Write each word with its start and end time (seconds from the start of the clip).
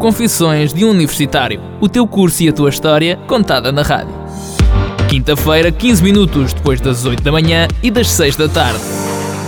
Confissões 0.00 0.74
de 0.74 0.84
um 0.84 0.90
Universitário. 0.90 1.58
O 1.80 1.88
teu 1.88 2.06
curso 2.06 2.42
e 2.42 2.48
a 2.48 2.52
tua 2.52 2.68
história 2.68 3.16
contada 3.26 3.72
na 3.72 3.80
rádio. 3.80 4.14
Quinta-feira, 5.08 5.72
15 5.72 6.02
minutos 6.02 6.52
depois 6.52 6.80
das 6.82 7.06
8 7.06 7.22
da 7.22 7.32
manhã 7.32 7.66
e 7.82 7.90
das 7.90 8.10
6 8.10 8.36
da 8.36 8.46
tarde. 8.46 8.80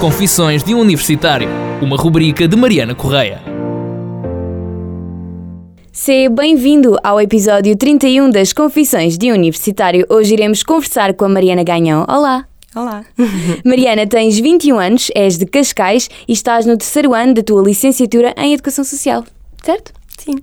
Confissões 0.00 0.64
de 0.64 0.74
um 0.74 0.80
Universitário. 0.80 1.48
Uma 1.82 1.96
rubrica 1.96 2.48
de 2.48 2.56
Mariana 2.56 2.94
Correia. 2.94 3.42
Seja 5.92 6.30
bem-vindo 6.30 6.96
ao 7.04 7.20
episódio 7.20 7.76
31 7.76 8.30
das 8.30 8.54
Confissões 8.54 9.18
de 9.18 9.30
um 9.30 9.34
Universitário. 9.34 10.06
Hoje 10.08 10.32
iremos 10.32 10.62
conversar 10.62 11.12
com 11.12 11.26
a 11.26 11.28
Mariana 11.28 11.62
Ganhão. 11.62 12.06
Olá! 12.08 12.46
Olá! 12.74 13.04
Mariana, 13.66 14.06
tens 14.06 14.38
21 14.38 14.78
anos, 14.78 15.10
és 15.14 15.36
de 15.36 15.44
Cascais 15.44 16.08
e 16.26 16.32
estás 16.32 16.64
no 16.64 16.76
terceiro 16.78 17.12
ano 17.12 17.34
da 17.34 17.42
tua 17.42 17.62
licenciatura 17.62 18.34
em 18.38 18.54
Educação 18.54 18.82
Social, 18.82 19.24
certo? 19.62 19.97
Sim. 20.18 20.34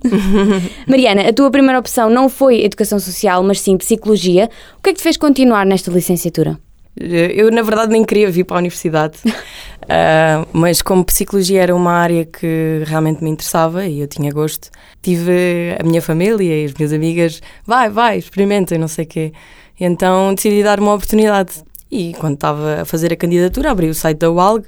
Mariana, 0.87 1.29
a 1.29 1.33
tua 1.33 1.51
primeira 1.51 1.77
opção 1.77 2.09
não 2.09 2.29
foi 2.29 2.63
Educação 2.63 2.99
Social, 2.99 3.43
mas 3.43 3.59
sim 3.59 3.77
Psicologia. 3.77 4.49
O 4.77 4.81
que 4.81 4.89
é 4.89 4.93
que 4.93 4.99
te 4.99 5.03
fez 5.03 5.17
continuar 5.17 5.65
nesta 5.65 5.91
licenciatura? 5.91 6.57
Eu, 6.97 7.51
na 7.51 7.61
verdade, 7.61 7.91
nem 7.91 8.05
queria 8.05 8.31
vir 8.31 8.45
para 8.45 8.55
a 8.55 8.59
universidade, 8.59 9.17
uh, 9.25 10.47
mas 10.53 10.81
como 10.81 11.03
psicologia 11.03 11.61
era 11.61 11.75
uma 11.75 11.91
área 11.91 12.23
que 12.23 12.83
realmente 12.85 13.21
me 13.21 13.29
interessava 13.29 13.85
e 13.85 13.99
eu 13.99 14.07
tinha 14.07 14.31
gosto, 14.31 14.69
tive 15.01 15.75
a 15.77 15.83
minha 15.83 16.01
família 16.01 16.61
e 16.61 16.65
as 16.65 16.73
minhas 16.73 16.93
amigas, 16.93 17.41
vai, 17.65 17.89
vai, 17.89 18.17
experimenta, 18.17 18.77
não 18.77 18.87
sei 18.87 19.03
o 19.03 19.07
quê. 19.07 19.33
Então 19.77 20.33
decidi 20.33 20.63
dar 20.63 20.79
uma 20.79 20.93
oportunidade. 20.93 21.65
E 21.91 22.13
quando 22.13 22.35
estava 22.35 22.81
a 22.81 22.85
fazer 22.85 23.11
a 23.11 23.15
candidatura, 23.15 23.71
abri 23.71 23.89
o 23.89 23.93
site 23.93 24.19
da 24.19 24.31
UALG 24.31 24.65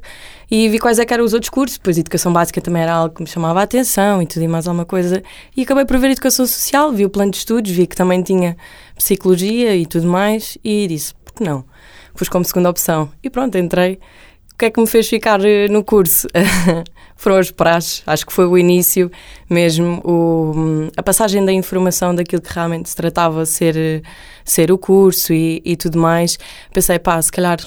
e 0.50 0.70
vi 0.70 0.80
quais 0.80 1.00
é 1.00 1.06
eram 1.10 1.24
os 1.24 1.34
outros 1.34 1.50
cursos. 1.50 1.78
Depois, 1.78 1.98
Educação 1.98 2.32
Básica 2.32 2.62
também 2.62 2.82
era 2.82 2.94
algo 2.94 3.16
que 3.16 3.22
me 3.22 3.28
chamava 3.28 3.60
a 3.60 3.64
atenção 3.64 4.22
e 4.22 4.26
tudo 4.26 4.44
e 4.44 4.48
mais 4.48 4.68
alguma 4.68 4.86
coisa. 4.86 5.22
E 5.56 5.64
acabei 5.64 5.86
por 5.86 5.98
ver 5.98 6.12
Educação 6.12 6.46
Social, 6.46 6.92
vi 6.92 7.06
o 7.06 7.10
plano 7.10 7.32
de 7.32 7.38
estudos, 7.38 7.72
vi 7.72 7.88
que 7.88 7.96
também 7.96 8.22
tinha 8.22 8.56
Psicologia 8.96 9.76
e 9.76 9.86
tudo 9.86 10.08
mais 10.08 10.58
e 10.64 10.88
disse, 10.88 11.14
por 11.14 11.34
que 11.34 11.44
não? 11.44 11.64
pus 12.18 12.28
como 12.28 12.44
segunda 12.44 12.70
opção. 12.70 13.10
E 13.24 13.30
pronto, 13.30 13.58
entrei. 13.58 14.00
O 14.54 14.58
que 14.58 14.66
é 14.66 14.72
que 14.72 14.82
me 14.82 14.88
fez 14.88 15.08
ficar 15.08 15.40
eh, 15.46 15.68
no 15.70 15.84
curso? 15.84 16.28
Foram 17.16 17.40
os 17.40 17.52
praxes, 17.52 18.04
acho 18.06 18.26
que 18.26 18.34
foi 18.34 18.46
o 18.46 18.58
início 18.58 19.12
mesmo, 19.50 20.02
o, 20.04 20.90
a 20.96 21.02
passagem 21.02 21.44
da 21.44 21.52
informação 21.52 22.14
daquilo 22.14 22.42
que 22.42 22.54
realmente 22.54 22.90
se 22.90 22.96
tratava 22.96 23.46
ser, 23.46 23.76
eh, 23.78 24.02
ser 24.44 24.72
o 24.72 24.78
curso 24.78 25.32
e, 25.32 25.62
e 25.64 25.76
tudo 25.76 26.00
mais. 26.00 26.38
Pensei, 26.74 26.98
pá, 27.00 27.22
se 27.22 27.32
calhar 27.32 27.60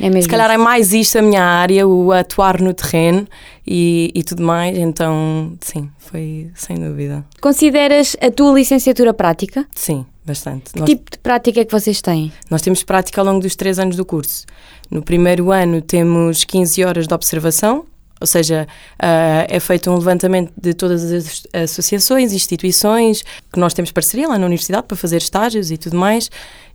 É 0.00 0.20
se 0.20 0.28
calhar 0.28 0.50
é 0.50 0.56
mais 0.56 0.92
isto 0.92 1.18
a 1.18 1.22
minha 1.22 1.42
área, 1.42 1.86
o 1.86 2.12
atuar 2.12 2.60
no 2.60 2.74
terreno 2.74 3.26
e, 3.66 4.10
e 4.14 4.22
tudo 4.22 4.42
mais, 4.42 4.76
então 4.76 5.52
sim, 5.60 5.88
foi 5.98 6.50
sem 6.54 6.76
dúvida. 6.76 7.24
Consideras 7.40 8.16
a 8.20 8.30
tua 8.30 8.52
licenciatura 8.52 9.14
prática? 9.14 9.66
Sim, 9.74 10.04
bastante. 10.24 10.72
Que 10.72 10.84
tipo 10.84 11.10
de 11.10 11.18
prática 11.18 11.60
é 11.60 11.64
que 11.64 11.72
vocês 11.72 12.00
têm? 12.00 12.32
Nós 12.50 12.62
temos 12.62 12.82
prática 12.82 13.20
ao 13.20 13.26
longo 13.26 13.40
dos 13.40 13.54
três 13.54 13.78
anos 13.78 13.96
do 13.96 14.04
curso. 14.04 14.44
No 14.90 15.02
primeiro 15.02 15.50
ano 15.50 15.80
temos 15.80 16.44
15 16.44 16.84
horas 16.84 17.06
de 17.06 17.14
observação, 17.14 17.84
ou 18.20 18.26
seja, 18.26 18.66
uh, 18.94 19.46
é 19.48 19.60
feito 19.60 19.90
um 19.90 19.96
levantamento 19.96 20.52
de 20.56 20.72
todas 20.72 21.04
as 21.12 21.46
associações, 21.52 22.32
instituições, 22.32 23.22
que 23.52 23.58
nós 23.58 23.74
temos 23.74 23.90
parceria 23.90 24.28
lá 24.28 24.38
na 24.38 24.46
universidade 24.46 24.86
para 24.86 24.96
fazer 24.96 25.18
estágios 25.18 25.70
e 25.70 25.76
tudo 25.76 25.96
mais, 25.96 26.30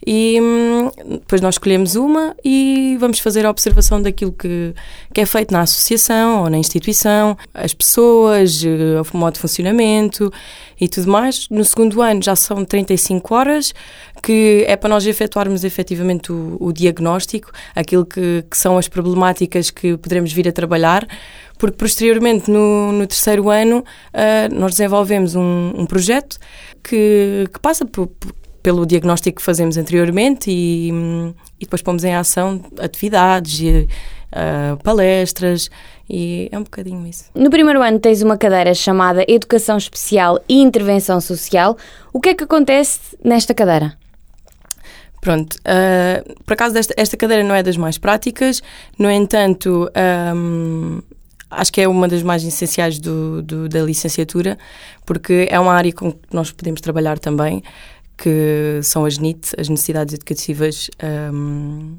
e 0.06 0.40
hum, 0.42 0.92
depois 1.10 1.42
nós 1.42 1.56
escolhemos 1.56 1.96
uma 1.96 2.36
e 2.44 2.98
vamos 3.00 3.20
fazer 3.20 3.46
a 3.46 3.50
observação 3.50 4.02
daquilo 4.02 4.32
que, 4.32 4.74
que 5.14 5.22
é 5.22 5.26
feito 5.26 5.52
na 5.52 5.62
associação 5.62 6.44
ou 6.44 6.50
na 6.50 6.58
instituição, 6.58 7.38
as 7.54 7.74
pessoas, 7.74 8.62
uh, 8.64 9.02
o 9.14 9.18
modo 9.18 9.34
de 9.34 9.40
funcionamento 9.40 10.32
e 10.80 10.88
tudo 10.88 11.10
mais. 11.10 11.48
No 11.50 11.64
segundo 11.64 12.02
ano 12.02 12.22
já 12.22 12.36
são 12.36 12.64
35 12.64 13.36
horas, 13.36 13.74
que 14.22 14.64
é 14.68 14.76
para 14.76 14.90
nós 14.90 15.06
efetuarmos 15.06 15.64
efetivamente 15.64 16.32
o, 16.32 16.58
o 16.60 16.72
diagnóstico, 16.72 17.52
aquilo 17.76 18.06
que, 18.06 18.44
que, 18.50 18.58
são 18.58 18.78
as 18.78 18.88
problemáticas 18.88 19.70
que 19.70 19.98
poderemos 19.98 20.32
vir 20.32 20.48
a 20.48 20.52
trabalhar, 20.52 21.08
porque 21.58 21.76
posteriormente, 21.76 22.50
no, 22.50 22.92
no 22.92 23.06
terceiro 23.06 23.50
ano, 23.50 23.80
uh, 23.80 24.54
nós 24.54 24.72
desenvolvemos 24.72 25.36
um, 25.36 25.74
um 25.76 25.86
projeto 25.86 26.38
que, 26.84 27.48
que 27.54 27.60
passa 27.60 27.86
por, 27.86 28.08
por, 28.08 28.34
pelo 28.70 28.86
diagnóstico 28.86 29.38
que 29.38 29.42
fazemos 29.42 29.78
anteriormente 29.78 30.52
e, 30.52 30.90
e 31.60 31.66
depois 31.66 31.82
pomos 31.82 32.04
em 32.04 32.14
ação 32.14 32.64
atividades 32.80 33.60
e 33.62 33.88
uh, 34.32 34.78
palestras 34.84 35.72
e 36.08 36.48
é 36.52 36.60
um 36.60 36.62
bocadinho 36.62 37.08
isso. 37.08 37.32
No 37.34 37.50
primeiro 37.50 37.82
ano 37.82 38.00
tens 38.00 38.22
uma 38.22 38.38
cadeira 38.38 38.72
chamada 38.76 39.26
Educação 39.28 39.76
Especial 39.76 40.40
e 40.48 40.62
Intervenção 40.62 41.20
Social. 41.20 41.76
O 42.14 42.20
que 42.20 42.30
é 42.30 42.36
que 42.36 42.44
acontece 42.44 43.18
nesta 43.24 43.56
cadeira? 43.56 43.98
Pronto, 45.20 45.56
uh, 45.56 46.44
por 46.44 46.54
acaso 46.54 46.76
desta, 46.76 46.94
esta 46.96 47.18
cadeira 47.18 47.44
não 47.44 47.56
é 47.56 47.64
das 47.64 47.76
mais 47.76 47.98
práticas, 47.98 48.62
no 49.00 49.10
entanto, 49.10 49.90
um, 50.36 51.02
acho 51.50 51.74
que 51.74 51.82
é 51.82 51.88
uma 51.88 52.08
das 52.08 52.22
mais 52.22 52.44
essenciais 52.44 53.00
do, 53.00 53.42
do, 53.42 53.68
da 53.68 53.82
licenciatura, 53.82 54.60
porque 55.08 55.48
é 55.50 55.60
uma 55.60 55.74
área 55.74 55.92
com 55.92 56.12
que 56.12 56.20
nós 56.32 56.52
podemos 56.52 56.82
trabalhar 56.82 57.18
também, 57.18 57.64
que 58.22 58.82
são 58.84 59.06
as 59.06 59.18
NIT, 59.18 59.54
as 59.58 59.70
Necessidades 59.70 60.14
Educativas 60.14 60.90
um, 61.34 61.98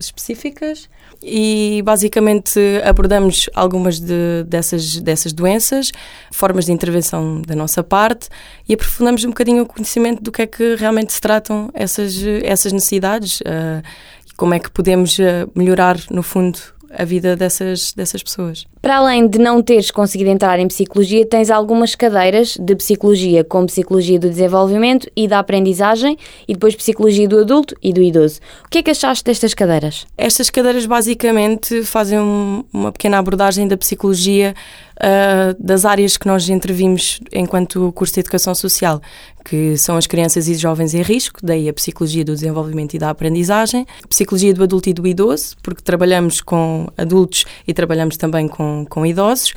específicas 0.00 0.88
e 1.22 1.82
basicamente 1.84 2.58
abordamos 2.84 3.50
algumas 3.54 4.00
de, 4.00 4.44
dessas, 4.46 5.00
dessas 5.00 5.32
doenças, 5.32 5.92
formas 6.32 6.64
de 6.64 6.72
intervenção 6.72 7.42
da 7.42 7.54
nossa 7.54 7.82
parte 7.82 8.28
e 8.68 8.74
aprofundamos 8.74 9.24
um 9.24 9.28
bocadinho 9.28 9.62
o 9.62 9.66
conhecimento 9.66 10.22
do 10.22 10.32
que 10.32 10.42
é 10.42 10.46
que 10.46 10.76
realmente 10.76 11.12
se 11.12 11.20
tratam 11.20 11.70
essas, 11.74 12.16
essas 12.42 12.72
necessidades 12.72 13.40
uh, 13.40 13.82
e 14.26 14.34
como 14.34 14.54
é 14.54 14.58
que 14.58 14.70
podemos 14.70 15.18
uh, 15.18 15.50
melhorar, 15.54 15.98
no 16.10 16.22
fundo, 16.22 16.58
a 16.90 17.04
vida 17.04 17.36
dessas, 17.36 17.92
dessas 17.92 18.22
pessoas. 18.22 18.66
Para 18.82 18.96
além 18.96 19.28
de 19.28 19.38
não 19.38 19.62
teres 19.62 19.90
conseguido 19.90 20.30
entrar 20.30 20.58
em 20.58 20.66
psicologia, 20.66 21.26
tens 21.26 21.50
algumas 21.50 21.94
cadeiras 21.94 22.56
de 22.56 22.74
psicologia, 22.74 23.44
como 23.44 23.66
psicologia 23.66 24.18
do 24.18 24.28
desenvolvimento 24.28 25.06
e 25.14 25.28
da 25.28 25.38
aprendizagem, 25.38 26.16
e 26.48 26.54
depois 26.54 26.74
psicologia 26.74 27.28
do 27.28 27.38
adulto 27.38 27.76
e 27.82 27.92
do 27.92 28.00
idoso. 28.00 28.40
O 28.64 28.70
que 28.70 28.78
é 28.78 28.82
que 28.82 28.90
achaste 28.90 29.22
destas 29.22 29.52
cadeiras? 29.52 30.06
Estas 30.16 30.48
cadeiras 30.48 30.86
basicamente 30.86 31.82
fazem 31.82 32.18
um, 32.18 32.64
uma 32.72 32.90
pequena 32.90 33.18
abordagem 33.18 33.68
da 33.68 33.76
psicologia 33.76 34.54
uh, 35.00 35.56
das 35.58 35.84
áreas 35.84 36.16
que 36.16 36.26
nós 36.26 36.48
intervimos 36.48 37.20
enquanto 37.32 37.92
curso 37.92 38.14
de 38.14 38.20
Educação 38.20 38.54
Social, 38.54 39.00
que 39.44 39.76
são 39.76 39.96
as 39.96 40.06
crianças 40.06 40.48
e 40.48 40.54
jovens 40.54 40.94
em 40.94 41.02
risco, 41.02 41.40
daí 41.42 41.68
a 41.68 41.72
psicologia 41.72 42.24
do 42.24 42.34
desenvolvimento 42.34 42.94
e 42.94 42.98
da 42.98 43.10
aprendizagem, 43.10 43.86
psicologia 44.08 44.52
do 44.52 44.62
adulto 44.62 44.88
e 44.88 44.92
do 44.92 45.06
idoso, 45.06 45.56
porque 45.62 45.82
trabalhamos 45.82 46.40
com 46.40 46.86
adultos 46.96 47.44
e 47.66 47.72
trabalhamos 47.72 48.16
também 48.16 48.46
com, 48.46 48.69
com 48.88 49.04
idosos, 49.04 49.52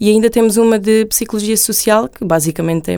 e 0.00 0.10
ainda 0.10 0.28
temos 0.28 0.56
uma 0.56 0.78
de 0.78 1.06
psicologia 1.06 1.56
social, 1.56 2.08
que 2.08 2.24
basicamente 2.24 2.90
é 2.90 2.96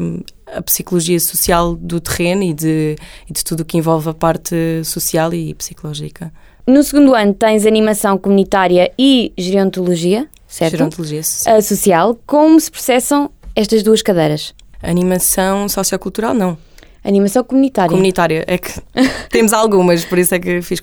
a 0.56 0.62
psicologia 0.62 1.20
social 1.20 1.76
do 1.76 2.00
terreno 2.00 2.42
e 2.42 2.52
de, 2.52 2.96
e 3.28 3.32
de 3.32 3.44
tudo 3.44 3.60
o 3.60 3.64
que 3.64 3.76
envolve 3.76 4.08
a 4.08 4.14
parte 4.14 4.82
social 4.84 5.32
e 5.32 5.54
psicológica. 5.54 6.32
No 6.66 6.82
segundo 6.82 7.14
ano 7.14 7.32
tens 7.32 7.64
animação 7.64 8.18
comunitária 8.18 8.92
e 8.98 9.32
gerontologia, 9.38 10.28
certo? 10.46 10.72
Gerontologia 10.72 11.22
social. 11.22 11.62
social. 11.62 12.20
Como 12.26 12.60
se 12.60 12.70
processam 12.70 13.30
estas 13.54 13.82
duas 13.82 14.02
cadeiras? 14.02 14.54
Animação 14.82 15.68
sociocultural, 15.68 16.34
não. 16.34 16.58
Animação 17.08 17.42
comunitária. 17.42 17.90
Comunitária, 17.90 18.44
é 18.46 18.58
que 18.58 18.70
temos 19.30 19.54
algumas, 19.54 20.04
por 20.04 20.18
isso 20.18 20.34
é 20.34 20.38
que 20.38 20.60
fiz 20.60 20.78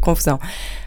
confusão. 0.00 0.38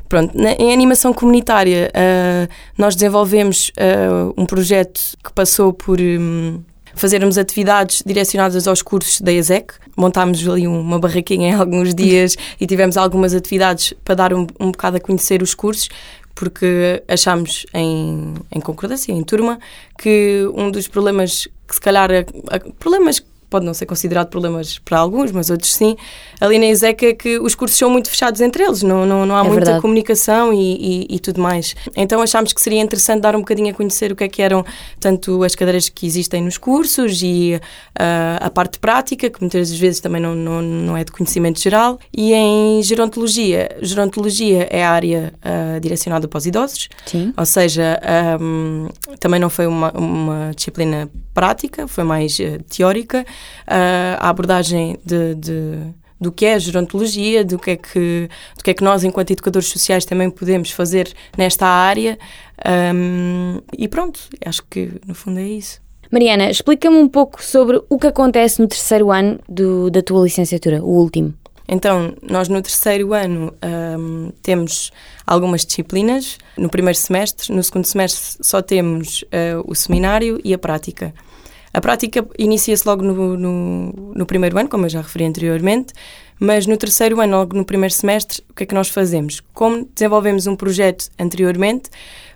Pronto, 0.07 0.31
na, 0.33 0.53
em 0.53 0.71
animação 0.71 1.13
comunitária, 1.13 1.91
uh, 1.91 2.49
nós 2.77 2.95
desenvolvemos 2.95 3.69
uh, 3.71 4.33
um 4.37 4.45
projeto 4.45 5.01
que 5.21 5.33
passou 5.33 5.73
por 5.73 5.99
um, 5.99 6.63
fazermos 6.95 7.37
atividades 7.37 8.01
direcionadas 8.05 8.65
aos 8.65 8.81
cursos 8.81 9.19
da 9.19 9.29
ESEC. 9.33 9.73
Montámos 9.97 10.47
ali 10.47 10.65
uma 10.65 10.97
barraquinha 10.97 11.49
em 11.49 11.53
alguns 11.59 11.93
dias 11.93 12.37
e 12.57 12.65
tivemos 12.65 12.95
algumas 12.95 13.33
atividades 13.33 13.93
para 14.05 14.15
dar 14.15 14.33
um, 14.33 14.47
um 14.57 14.71
bocado 14.71 14.95
a 14.95 14.99
conhecer 15.01 15.41
os 15.41 15.53
cursos, 15.53 15.89
porque 16.33 17.03
achámos 17.09 17.65
em, 17.73 18.35
em 18.49 18.61
concordância, 18.61 19.11
em 19.11 19.21
turma, 19.21 19.59
que 19.97 20.49
um 20.55 20.71
dos 20.71 20.87
problemas 20.87 21.45
que 21.67 21.75
se 21.75 21.81
calhar 21.81 22.09
problemas 22.79 23.21
pode 23.49 23.65
não 23.65 23.73
ser 23.73 23.85
considerado 23.85 24.27
problemas 24.27 24.77
para 24.79 24.99
alguns, 24.99 25.31
mas 25.31 25.49
outros 25.49 25.73
sim. 25.73 25.95
Ali 26.39 26.59
na 26.59 26.67
ESEC 26.67 27.05
é 27.05 27.13
que 27.13 27.39
os 27.39 27.55
cursos 27.55 27.77
são 27.77 27.89
muito 27.89 28.09
fechados 28.09 28.41
entre 28.41 28.63
eles, 28.63 28.83
não, 28.83 29.05
não, 29.05 29.25
não 29.25 29.35
há 29.35 29.39
é 29.39 29.43
muita 29.43 29.55
verdade. 29.57 29.81
comunicação 29.81 30.53
e, 30.53 31.05
e, 31.09 31.15
e, 31.15 31.19
tudo 31.19 31.41
mais. 31.41 31.75
Então 31.95 32.21
achámos 32.21 32.53
que 32.53 32.61
seria 32.61 32.81
interessante 32.81 33.21
dar 33.21 33.35
um 33.35 33.39
bocadinho 33.39 33.69
a 33.69 33.73
conhecer 33.73 34.11
o 34.11 34.15
que 34.15 34.23
é 34.23 34.27
que 34.27 34.41
eram 34.41 34.65
tanto 34.99 35.43
as 35.43 35.55
cadeiras 35.55 35.89
que 35.89 36.05
existem 36.05 36.41
nos 36.41 36.57
cursos 36.57 37.21
e 37.21 37.55
uh, 37.55 38.45
a 38.45 38.49
parte 38.49 38.79
prática, 38.79 39.29
que 39.29 39.39
muitas 39.39 39.71
vezes 39.71 39.99
também 39.99 40.21
não, 40.21 40.35
não, 40.35 40.61
não 40.61 40.97
é 40.97 41.03
de 41.03 41.11
conhecimento 41.11 41.61
geral. 41.61 41.99
E 42.15 42.33
em 42.33 42.81
gerontologia, 42.83 43.77
gerontologia 43.81 44.67
é 44.69 44.83
a 44.83 44.91
área 44.91 45.33
uh, 45.37 45.79
direcionada 45.79 46.27
para 46.27 46.37
os 46.37 46.45
idosos, 46.45 46.89
sim. 47.05 47.33
ou 47.37 47.45
seja, 47.45 47.99
um, 48.41 48.87
também 49.19 49.39
não 49.39 49.49
foi 49.49 49.67
uma, 49.67 49.91
uma 49.91 50.51
disciplina 50.55 51.09
prática, 51.33 51.87
foi 51.87 52.03
mais 52.03 52.37
uh, 52.39 52.61
teórica, 52.63 53.25
a 53.65 54.29
abordagem 54.29 54.97
de, 55.05 55.35
de, 55.35 55.93
do 56.19 56.31
que 56.31 56.45
é 56.45 56.55
a 56.55 56.59
gerontologia, 56.59 57.43
do 57.43 57.59
que 57.59 57.71
é 57.71 57.75
que, 57.75 58.29
do 58.57 58.63
que 58.63 58.71
é 58.71 58.73
que 58.73 58.83
nós, 58.83 59.03
enquanto 59.03 59.31
educadores 59.31 59.69
sociais, 59.69 60.05
também 60.05 60.29
podemos 60.29 60.71
fazer 60.71 61.13
nesta 61.37 61.65
área. 61.65 62.17
Um, 62.95 63.61
e 63.77 63.87
pronto, 63.87 64.19
acho 64.45 64.63
que 64.69 64.91
no 65.05 65.13
fundo 65.13 65.39
é 65.39 65.47
isso. 65.47 65.81
Mariana, 66.11 66.49
explica-me 66.49 66.95
um 66.95 67.07
pouco 67.07 67.43
sobre 67.43 67.81
o 67.89 67.99
que 67.99 68.07
acontece 68.07 68.61
no 68.61 68.67
terceiro 68.67 69.11
ano 69.11 69.39
do, 69.47 69.89
da 69.89 70.01
tua 70.01 70.23
licenciatura, 70.23 70.81
o 70.81 70.89
último. 70.89 71.33
Então, 71.67 72.13
nós 72.21 72.47
no 72.47 72.61
terceiro 72.61 73.13
ano 73.13 73.53
um, 73.99 74.31
temos 74.41 74.91
algumas 75.25 75.65
disciplinas. 75.65 76.37
No 76.57 76.69
primeiro 76.69 76.97
semestre, 76.97 77.53
no 77.53 77.61
segundo 77.61 77.83
semestre, 77.85 78.37
só 78.41 78.61
temos 78.61 79.23
uh, 79.23 79.63
o 79.65 79.75
seminário 79.75 80.39
e 80.45 80.53
a 80.53 80.57
prática. 80.57 81.13
A 81.77 81.79
prática 81.79 82.27
inicia-se 82.39 82.87
logo 82.87 83.03
no, 83.03 83.37
no, 83.37 84.11
no, 84.15 84.25
primeiro 84.25 84.57
ano, 84.57 84.67
como 84.67 84.87
eu 84.87 84.89
já 84.89 84.99
referi 84.99 85.25
anteriormente, 85.25 85.93
mas 86.39 86.65
no 86.65 86.75
terceiro 86.75 87.21
ano, 87.21 87.37
logo 87.37 87.55
no 87.55 87.63
primeiro 87.63 87.93
semestre, 87.93 88.43
o 88.49 88.53
que 88.55 88.63
é 88.63 88.65
que 88.65 88.73
nós 88.73 88.89
fazemos? 88.89 89.43
Como 89.53 89.87
desenvolvemos 89.93 90.47
um 90.47 90.55
projeto 90.55 91.07
anteriormente, 91.19 91.91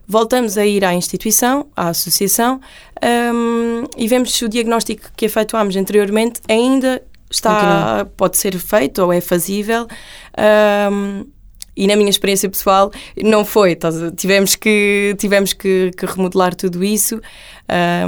voltamos 0.08 0.60
a 0.60 0.66
ir 0.68 0.86
à 0.86 0.94
instituição, 0.94 1.66
à 1.76 1.88
associação, 1.88 2.62
um, 3.04 3.84
e 3.98 4.08
vemos 4.08 4.32
se 4.32 4.46
o 4.46 4.50
diagnóstico 4.50 5.10
que 5.18 5.26
efetuámos 5.26 5.76
anteriormente 5.76 6.40
ainda 6.48 7.02
está, 7.28 8.06
pode 8.16 8.38
ser 8.38 8.56
feito 8.60 9.02
ou 9.02 9.12
é 9.12 9.22
fazível. 9.22 9.88
Um, 10.92 11.26
e 11.76 11.88
na 11.88 11.96
minha 11.96 12.12
experiência 12.12 12.48
pessoal 12.48 12.92
não 13.24 13.44
foi, 13.44 13.76
tivemos 14.16 14.56
que, 14.56 15.16
tivemos 15.18 15.54
que, 15.54 15.90
que 15.98 16.06
remodelar 16.06 16.54
tudo 16.54 16.84
isso 16.84 17.20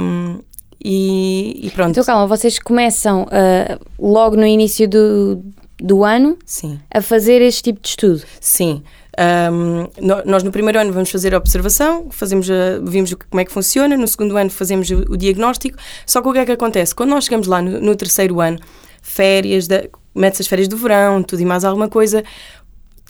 um, 0.00 0.38
e, 0.84 1.60
e, 1.62 1.70
pronto. 1.70 1.90
Então 1.90 2.04
calma, 2.04 2.26
vocês 2.26 2.58
começam 2.58 3.22
uh, 3.22 3.80
logo 3.98 4.36
no 4.36 4.44
início 4.44 4.86
do, 4.86 5.42
do 5.78 6.04
ano 6.04 6.36
Sim. 6.44 6.78
a 6.92 7.00
fazer 7.00 7.40
este 7.40 7.62
tipo 7.62 7.80
de 7.80 7.88
estudo? 7.88 8.22
Sim. 8.38 8.82
Um, 9.16 9.88
nós 10.26 10.42
no 10.42 10.50
primeiro 10.50 10.78
ano 10.78 10.92
vamos 10.92 11.10
fazer 11.10 11.34
a 11.34 11.38
observação, 11.38 12.08
fazemos 12.10 12.50
a, 12.50 12.80
vimos 12.82 13.14
como 13.14 13.40
é 13.40 13.44
que 13.44 13.52
funciona, 13.52 13.96
no 13.96 14.08
segundo 14.08 14.36
ano 14.36 14.50
fazemos 14.50 14.90
o, 14.90 15.12
o, 15.12 15.16
diagnóstico, 15.16 15.78
só 16.04 16.20
que 16.20 16.28
o 16.28 16.32
que 16.32 16.40
é 16.40 16.44
que 16.44 16.52
acontece? 16.52 16.94
Quando 16.94 17.10
nós 17.10 17.24
chegamos 17.24 17.46
lá 17.46 17.62
no, 17.62 17.80
no 17.80 17.94
terceiro 17.94 18.40
ano, 18.40 18.58
férias, 19.00 19.68
mete-se 20.14 20.42
as 20.42 20.48
férias 20.48 20.66
do 20.66 20.76
verão, 20.76 21.22
tudo 21.22 21.40
e 21.40 21.44
mais 21.44 21.64
alguma 21.64 21.88
coisa, 21.88 22.24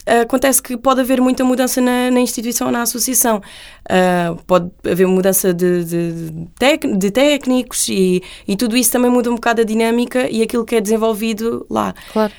acontece 0.05 0.61
que 0.61 0.77
pode 0.77 1.01
haver 1.01 1.19
muita 1.19 1.43
mudança 1.43 1.81
na, 1.81 2.11
na 2.11 2.19
instituição, 2.19 2.71
na 2.71 2.83
associação. 2.83 3.41
Uh, 3.89 4.35
pode 4.45 4.69
haver 4.89 5.07
mudança 5.07 5.53
de, 5.53 5.83
de, 5.83 6.11
de, 6.11 6.97
de 6.97 7.11
técnicos 7.11 7.87
e, 7.89 8.21
e, 8.47 8.55
tudo 8.55 8.77
isso 8.77 8.91
também 8.91 9.09
muda 9.09 9.31
um 9.31 9.35
bocado 9.35 9.61
a 9.61 9.63
dinâmica 9.63 10.29
e 10.29 10.41
aquilo 10.41 10.65
que 10.65 10.75
é 10.75 10.81
desenvolvido 10.81 11.65
lá. 11.69 11.93
Claro. 12.13 12.31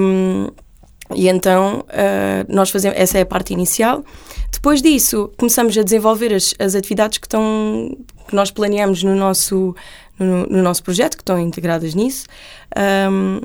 Um, 0.00 0.48
e 1.14 1.28
então 1.28 1.84
uh, 1.88 2.44
nós 2.48 2.70
fazemos, 2.70 2.98
essa 2.98 3.18
é 3.18 3.22
a 3.22 3.26
parte 3.26 3.52
inicial. 3.52 4.04
Depois 4.52 4.82
disso, 4.82 5.30
começamos 5.36 5.76
a 5.76 5.82
desenvolver 5.82 6.34
as, 6.34 6.54
as 6.58 6.74
atividades 6.74 7.18
que, 7.18 7.26
estão, 7.26 7.96
que 8.28 8.34
nós 8.34 8.50
planeamos 8.50 9.02
no 9.02 9.14
nosso, 9.16 9.74
no, 10.18 10.46
no 10.46 10.62
nosso 10.62 10.82
projeto, 10.82 11.16
que 11.16 11.22
estão 11.22 11.38
integradas 11.38 11.94
nisso. 11.94 12.26
Um, 13.10 13.40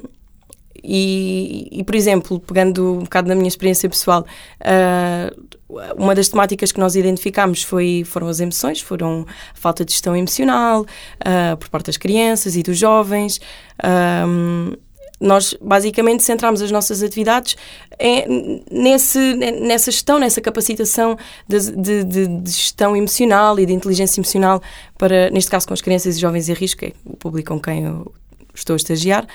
e, 0.81 1.67
e, 1.71 1.83
por 1.83 1.95
exemplo, 1.95 2.39
pegando 2.39 2.93
um 2.93 3.03
bocado 3.03 3.27
da 3.27 3.35
minha 3.35 3.47
experiência 3.47 3.89
pessoal, 3.89 4.25
uh, 4.61 5.63
uma 5.97 6.13
das 6.13 6.27
temáticas 6.27 6.71
que 6.71 6.79
nós 6.79 6.95
identificámos 6.95 7.63
foi, 7.63 8.03
foram 8.05 8.27
as 8.27 8.39
emoções, 8.39 8.79
foram 8.79 9.25
a 9.53 9.57
falta 9.57 9.83
de 9.83 9.91
gestão 9.91 10.15
emocional 10.15 10.81
uh, 10.81 11.57
por 11.57 11.69
parte 11.69 11.87
das 11.87 11.97
crianças 11.97 12.55
e 12.55 12.63
dos 12.63 12.77
jovens. 12.77 13.39
Um, 13.83 14.73
nós 15.19 15.55
basicamente 15.61 16.21
centramos 16.21 16.61
as 16.61 16.69
nossas 16.69 17.01
atividades 17.01 17.55
em, 17.97 18.61
nesse, 18.69 19.35
nessa 19.35 19.89
gestão, 19.89 20.19
nessa 20.19 20.41
capacitação 20.41 21.17
de, 21.47 21.71
de, 21.71 22.03
de, 22.03 22.51
gestão 22.51 22.95
emocional 22.95 23.57
e 23.57 23.65
de 23.65 23.71
inteligência 23.71 24.19
emocional 24.19 24.61
para, 24.97 25.29
neste 25.29 25.49
caso, 25.49 25.65
com 25.65 25.73
as 25.73 25.81
crianças 25.81 26.17
e 26.17 26.19
jovens 26.19 26.49
em 26.49 26.53
risco, 26.53 26.79
que 26.79 26.87
é 26.87 26.93
o 27.05 27.15
público 27.15 27.53
com 27.53 27.59
quem 27.59 27.85
eu 27.85 28.13
estou 28.53 28.73
a 28.73 28.77
estagiar. 28.77 29.25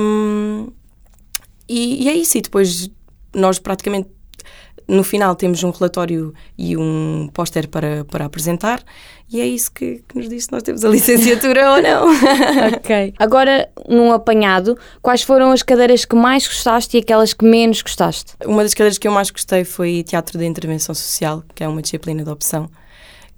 Um, 0.00 0.68
e, 1.68 2.04
e, 2.04 2.08
é 2.08 2.14
isso, 2.14 2.38
e 2.38 2.40
depois 2.40 2.90
nós 3.34 3.58
praticamente 3.58 4.08
no 4.88 5.04
final 5.04 5.36
temos 5.36 5.62
um 5.62 5.70
relatório 5.70 6.32
e 6.56 6.74
um 6.74 7.28
póster 7.34 7.68
para, 7.68 8.06
para 8.06 8.24
apresentar 8.24 8.82
e 9.30 9.38
é 9.38 9.46
isso 9.46 9.70
que, 9.70 10.02
que, 10.08 10.16
nos 10.16 10.28
diz 10.28 10.44
se 10.44 10.52
nós 10.52 10.62
temos 10.62 10.82
a 10.82 10.88
licenciatura 10.88 11.72
ou 11.72 11.82
não. 11.82 12.08
ok. 12.74 13.12
Agora, 13.18 13.68
num 13.86 14.10
apanhado, 14.10 14.78
quais 15.02 15.22
foram 15.22 15.52
as 15.52 15.62
cadeiras 15.62 16.06
que 16.06 16.16
mais 16.16 16.46
gostaste 16.46 16.96
e 16.96 17.00
aquelas 17.00 17.34
que 17.34 17.44
menos 17.44 17.82
gostaste? 17.82 18.32
Uma 18.46 18.62
das 18.62 18.72
cadeiras 18.72 18.96
que 18.96 19.06
eu 19.06 19.12
mais 19.12 19.30
gostei 19.30 19.64
foi 19.64 20.02
Teatro 20.02 20.38
de 20.38 20.46
Intervenção 20.46 20.94
Social, 20.94 21.44
que 21.54 21.62
é 21.62 21.68
uma 21.68 21.82
disciplina 21.82 22.24
de 22.24 22.30
opção, 22.30 22.70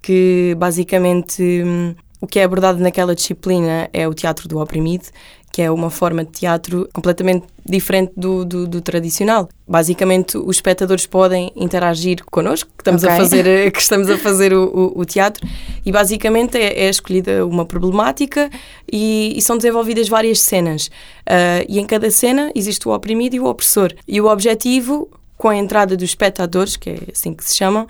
que 0.01 0.55
basicamente 0.57 1.43
hum, 1.43 1.93
o 2.21 2.27
que 2.27 2.39
é 2.39 2.43
abordado 2.45 2.79
naquela 2.79 3.13
disciplina 3.13 3.89
é 3.91 4.07
o 4.07 4.13
teatro 4.13 4.47
do 4.47 4.59
oprimido 4.59 5.07
que 5.51 5.61
é 5.61 5.69
uma 5.69 5.89
forma 5.89 6.23
de 6.23 6.31
teatro 6.31 6.87
completamente 6.93 7.45
diferente 7.65 8.13
do, 8.15 8.45
do, 8.45 8.67
do, 8.67 8.81
tradicional. 8.81 9.49
Basicamente, 9.67 10.37
os 10.37 10.57
espectadores 10.57 11.05
podem 11.05 11.51
interagir 11.55 12.23
connosco, 12.31 12.69
que 12.75 12.81
estamos 12.81 13.03
okay. 13.03 13.15
a 13.15 13.19
fazer, 13.19 13.71
que 13.71 13.79
estamos 13.79 14.09
a 14.09 14.17
fazer 14.17 14.53
o, 14.53 14.63
o, 14.63 15.01
o 15.01 15.05
teatro, 15.05 15.45
e 15.85 15.91
basicamente 15.91 16.57
é, 16.57 16.85
é, 16.85 16.89
escolhida 16.89 17.45
uma 17.45 17.65
problemática 17.65 18.49
e, 18.91 19.33
e, 19.35 19.41
são 19.41 19.57
desenvolvidas 19.57 20.07
várias 20.07 20.39
cenas. 20.39 20.87
Uh, 20.87 21.65
e 21.67 21.79
em 21.79 21.85
cada 21.85 22.09
cena 22.09 22.51
existe 22.55 22.87
o 22.87 22.93
oprimido 22.93 23.35
e 23.35 23.39
o 23.39 23.45
opressor. 23.45 23.93
E 24.07 24.19
o 24.21 24.27
objetivo, 24.27 25.09
com 25.37 25.49
a 25.49 25.55
entrada 25.55 25.95
dos 25.95 26.09
espectadores, 26.09 26.75
que 26.75 26.89
é 26.89 26.97
assim 27.11 27.33
que 27.33 27.43
se 27.43 27.55
chamam, 27.55 27.87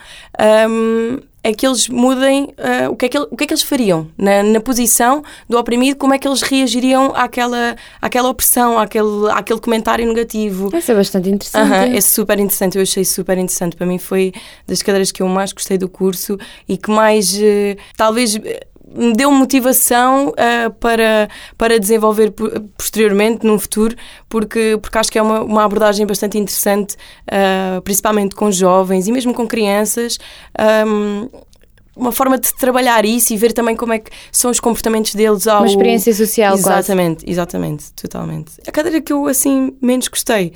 um, 0.69 1.19
é 1.43 1.53
que 1.53 1.65
eles 1.65 1.87
mudem 1.87 2.43
uh, 2.43 2.91
o, 2.91 2.95
que 2.95 3.05
é 3.05 3.09
que, 3.09 3.17
o 3.17 3.35
que 3.35 3.43
é 3.43 3.47
que 3.47 3.53
eles 3.53 3.63
fariam 3.63 4.07
na, 4.17 4.43
na, 4.43 4.59
posição 4.59 5.23
do 5.49 5.57
oprimido, 5.57 5.97
como 5.97 6.13
é 6.13 6.19
que 6.19 6.27
eles 6.27 6.41
reagiriam 6.41 7.13
àquela, 7.15 7.75
àquela 7.99 8.29
opressão, 8.29 8.77
àquele, 8.77 9.29
àquele 9.31 9.59
comentário 9.59 10.05
negativo. 10.07 10.75
Isso 10.75 10.91
é 10.91 10.95
bastante 10.95 11.29
interessante. 11.29 11.71
Uh 11.71 11.93
-huh, 11.93 11.97
é 11.97 12.01
super 12.01 12.39
interessante, 12.39 12.77
eu 12.77 12.83
achei 12.83 13.03
super 13.03 13.37
interessante. 13.37 13.75
Para 13.75 13.87
mim 13.87 13.97
foi 13.97 14.31
das 14.67 14.83
cadeiras 14.83 15.11
que 15.11 15.23
eu 15.23 15.27
mais 15.27 15.51
gostei 15.51 15.77
do 15.77 15.89
curso 15.89 16.37
e 16.67 16.77
que 16.77 16.91
mais, 16.91 17.33
uh, 17.33 17.75
talvez 17.97 18.37
me 18.93 19.13
deu 19.13 19.31
motivação 19.31 20.29
uh, 20.29 20.71
para, 20.79 21.29
para 21.57 21.79
desenvolver 21.79 22.33
posteriormente, 22.77 23.45
num 23.45 23.57
futuro, 23.57 23.95
porque, 24.27 24.77
porque 24.81 24.97
acho 24.97 25.11
que 25.11 25.17
é 25.17 25.21
uma, 25.21 25.41
uma 25.41 25.63
abordagem 25.63 26.05
bastante 26.05 26.37
interessante, 26.37 26.95
uh, 27.27 27.81
principalmente 27.81 28.35
com 28.35 28.51
jovens 28.51 29.07
e 29.07 29.11
mesmo 29.11 29.33
com 29.33 29.47
crianças. 29.47 30.17
Um, 30.87 31.29
uma 31.95 32.11
forma 32.11 32.37
de 32.37 32.53
trabalhar 32.55 33.05
isso 33.05 33.33
e 33.33 33.37
ver 33.37 33.51
também 33.51 33.75
como 33.75 33.93
é 33.93 33.99
que 33.99 34.09
são 34.31 34.49
os 34.49 34.59
comportamentos 34.59 35.13
deles 35.13 35.45
ao... 35.45 35.59
Uma 35.59 35.67
experiência 35.67 36.13
social 36.13 36.53
Exatamente, 36.55 37.19
quase. 37.25 37.31
exatamente, 37.31 37.93
totalmente. 37.93 38.53
A 38.65 38.71
cadeira 38.71 39.01
que 39.01 39.11
eu, 39.11 39.27
assim, 39.27 39.75
menos 39.81 40.07
gostei, 40.07 40.53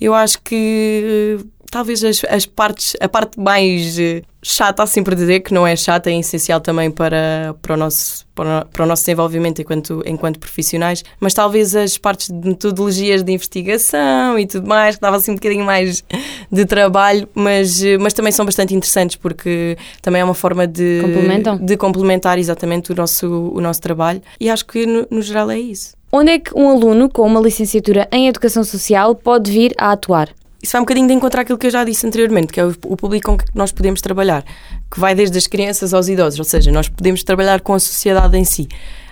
eu 0.00 0.14
acho 0.14 0.40
que 0.42 1.38
talvez 1.70 2.02
as, 2.02 2.24
as 2.24 2.46
partes, 2.46 2.96
a 3.00 3.08
parte 3.08 3.38
mais 3.38 3.98
eh, 3.98 4.22
chata, 4.50 4.82
assim 4.82 5.02
por 5.02 5.14
dizer, 5.14 5.40
que 5.40 5.52
não 5.52 5.66
é 5.66 5.76
chata, 5.76 6.10
é 6.10 6.18
essencial 6.18 6.58
também 6.58 6.90
para, 6.90 7.54
para, 7.60 7.74
o, 7.74 7.76
nosso, 7.76 8.26
para, 8.34 8.60
o, 8.60 8.66
para 8.66 8.84
o 8.84 8.86
nosso 8.86 9.02
desenvolvimento 9.02 9.60
enquanto, 9.60 10.02
enquanto 10.06 10.38
profissionais, 10.38 11.04
mas 11.20 11.34
talvez 11.34 11.76
as 11.76 11.98
partes 11.98 12.30
de 12.30 12.48
metodologias 12.48 13.22
de 13.22 13.30
investigação 13.30 14.38
e 14.38 14.46
tudo 14.46 14.66
mais, 14.66 14.96
que 14.96 15.02
dava 15.02 15.18
assim 15.18 15.32
um 15.32 15.34
bocadinho 15.34 15.66
mais 15.66 16.02
de 16.50 16.64
trabalho, 16.64 17.28
mas, 17.34 17.82
mas 18.00 18.14
também 18.14 18.32
são 18.32 18.46
bastante 18.46 18.74
interessantes 18.74 19.16
porque 19.16 19.76
também 20.00 20.22
é 20.22 20.24
uma 20.24 20.34
forma 20.34 20.66
de, 20.66 21.02
de 21.60 21.76
complementar 21.76 22.38
exatamente 22.38 22.90
o 22.90 22.94
nosso, 22.94 23.50
o 23.54 23.60
nosso 23.60 23.82
trabalho 23.82 24.22
e 24.40 24.48
acho 24.48 24.64
que 24.64 24.86
no, 24.86 25.06
no 25.10 25.20
geral 25.20 25.50
é 25.50 25.58
isso. 25.58 25.94
Onde 26.10 26.30
é 26.30 26.38
que 26.38 26.58
um 26.58 26.70
aluno 26.70 27.10
com 27.10 27.26
uma 27.26 27.38
licenciatura 27.38 28.08
em 28.10 28.28
Educação 28.28 28.64
Social 28.64 29.14
pode 29.14 29.50
vir 29.50 29.74
a 29.76 29.92
atuar? 29.92 30.30
Isso 30.62 30.72
vai 30.72 30.80
um 30.80 30.84
bocadinho 30.84 31.06
de 31.06 31.14
encontrar 31.14 31.42
aquilo 31.42 31.58
que 31.58 31.66
eu 31.66 31.70
já 31.70 31.84
disse 31.84 32.06
anteriormente, 32.06 32.52
que 32.52 32.58
é 32.58 32.64
o, 32.64 32.74
o 32.86 32.96
público 32.96 33.30
com 33.30 33.38
que 33.38 33.44
nós 33.54 33.70
podemos 33.70 34.00
trabalhar, 34.00 34.44
que 34.90 34.98
vai 34.98 35.14
desde 35.14 35.38
as 35.38 35.46
crianças 35.46 35.94
aos 35.94 36.08
idosos, 36.08 36.38
ou 36.38 36.44
seja, 36.44 36.72
nós 36.72 36.88
podemos 36.88 37.22
trabalhar 37.22 37.60
com 37.60 37.74
a 37.74 37.78
sociedade 37.78 38.36
em 38.36 38.44
si. 38.44 38.68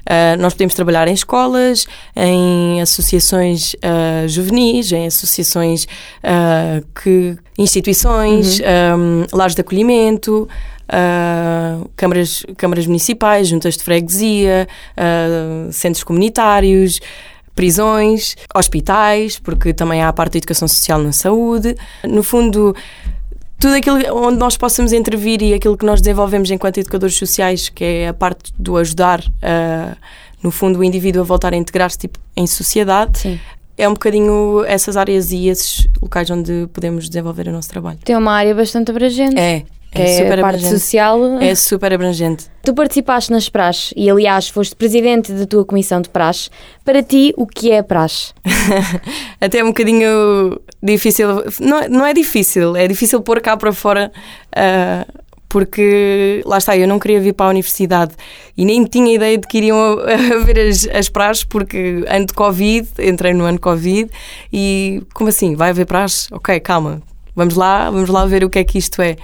Uh, 0.06 0.40
nós 0.40 0.54
podemos 0.54 0.74
trabalhar 0.74 1.08
em 1.08 1.14
escolas, 1.14 1.84
em 2.14 2.80
associações 2.80 3.74
uh, 3.74 4.28
juvenis, 4.28 4.92
em 4.92 5.06
associações 5.06 5.84
uh, 5.84 6.86
que 7.02 7.36
instituições, 7.58 8.60
uhum. 8.60 9.24
um, 9.32 9.36
lares 9.36 9.56
de 9.56 9.62
acolhimento, 9.62 10.48
câmaras, 11.96 12.44
câmaras 12.56 12.86
municipais, 12.86 13.48
juntas 13.48 13.76
de 13.76 13.82
freguesia, 13.82 14.68
centros 15.72 16.04
comunitários 16.04 17.00
prisões, 17.56 18.36
hospitais, 18.54 19.40
porque 19.40 19.72
também 19.72 20.02
há 20.02 20.08
a 20.08 20.12
parte 20.12 20.34
da 20.34 20.38
educação 20.38 20.68
social 20.68 21.02
na 21.02 21.10
saúde. 21.10 21.74
No 22.04 22.22
fundo, 22.22 22.76
tudo 23.58 23.74
aquilo 23.74 23.98
onde 24.14 24.38
nós 24.38 24.56
possamos 24.56 24.92
intervir 24.92 25.42
e 25.42 25.54
aquilo 25.54 25.76
que 25.76 25.84
nós 25.84 26.00
desenvolvemos 26.00 26.50
enquanto 26.50 26.78
educadores 26.78 27.16
sociais, 27.16 27.68
que 27.70 27.82
é 27.82 28.08
a 28.08 28.14
parte 28.14 28.52
do 28.58 28.76
ajudar, 28.76 29.20
uh, 29.20 29.96
no 30.42 30.50
fundo, 30.50 30.78
o 30.78 30.84
indivíduo 30.84 31.22
a 31.22 31.24
voltar 31.24 31.54
a 31.54 31.56
integrar-se 31.56 31.98
tipo, 31.98 32.18
em 32.36 32.46
sociedade, 32.46 33.18
Sim. 33.18 33.40
é 33.78 33.88
um 33.88 33.94
bocadinho 33.94 34.62
essas 34.66 34.96
áreas 34.96 35.32
e 35.32 35.48
esses 35.48 35.88
locais 36.00 36.30
onde 36.30 36.68
podemos 36.72 37.08
desenvolver 37.08 37.48
o 37.48 37.52
nosso 37.52 37.70
trabalho. 37.70 37.98
Tem 38.04 38.14
uma 38.14 38.32
área 38.32 38.54
bastante 38.54 38.90
abrangente. 38.90 39.38
É, 39.38 39.64
que 39.90 40.02
é, 40.02 40.04
é 40.04 40.16
super 40.18 40.38
a 40.38 40.42
parte 40.42 40.56
abrangente. 40.56 40.80
social. 40.80 41.38
É 41.40 41.54
super 41.54 41.92
abrangente. 41.92 42.44
Tu 42.62 42.74
participaste 42.74 43.30
nas 43.30 43.48
praxes 43.48 43.92
e, 43.96 44.10
aliás, 44.10 44.48
foste 44.48 44.74
presidente 44.74 45.32
da 45.32 45.46
tua 45.46 45.64
comissão 45.64 46.00
de 46.00 46.08
praxe. 46.08 46.50
Para 46.84 47.02
ti, 47.02 47.32
o 47.36 47.46
que 47.46 47.70
é 47.70 47.82
praxe? 47.82 48.32
Até 49.40 49.58
é 49.58 49.64
um 49.64 49.68
bocadinho 49.68 50.60
difícil. 50.82 51.28
Não, 51.60 51.78
é- 51.78 51.88
não 51.88 52.04
é 52.06 52.12
difícil, 52.12 52.76
é 52.76 52.86
difícil 52.88 53.20
pôr 53.22 53.40
cá 53.40 53.56
para 53.56 53.72
fora. 53.72 54.10
ah, 54.54 55.06
porque 55.48 56.42
lá 56.44 56.58
está, 56.58 56.76
eu 56.76 56.88
não 56.88 56.98
queria 56.98 57.20
vir 57.20 57.32
para 57.32 57.46
a 57.46 57.50
universidade 57.50 58.12
e 58.56 58.64
nem 58.64 58.84
tinha 58.84 59.14
ideia 59.14 59.38
de 59.38 59.46
que 59.46 59.58
iriam 59.58 59.98
haver 60.34 60.58
as, 60.68 60.86
as 60.88 61.08
praxes, 61.08 61.44
porque 61.44 62.04
ano 62.08 62.26
de 62.26 62.34
Covid, 62.34 62.88
entrei 62.98 63.32
no 63.32 63.44
ano 63.44 63.54
de 63.56 63.60
Covid 63.60 64.10
e 64.52 65.02
como 65.14 65.28
assim? 65.30 65.54
Vai 65.54 65.70
haver 65.70 65.86
praxes? 65.86 66.26
Ok, 66.32 66.58
calma, 66.60 67.00
vamos 67.34 67.54
lá, 67.54 67.88
vamos 67.90 68.10
lá 68.10 68.26
ver 68.26 68.42
o 68.44 68.50
que 68.50 68.58
é 68.58 68.64
que 68.64 68.76
isto 68.76 69.00
é. 69.00 69.16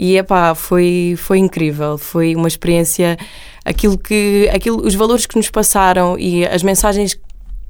E 0.00 0.16
epá, 0.16 0.54
foi, 0.54 1.14
foi 1.18 1.38
incrível, 1.38 1.98
foi 1.98 2.36
uma 2.36 2.46
experiência, 2.46 3.18
aquilo 3.64 3.98
que, 3.98 4.48
aquilo, 4.54 4.86
os 4.86 4.94
valores 4.94 5.26
que 5.26 5.36
nos 5.36 5.50
passaram 5.50 6.16
e 6.16 6.46
as 6.46 6.62
mensagens 6.62 7.14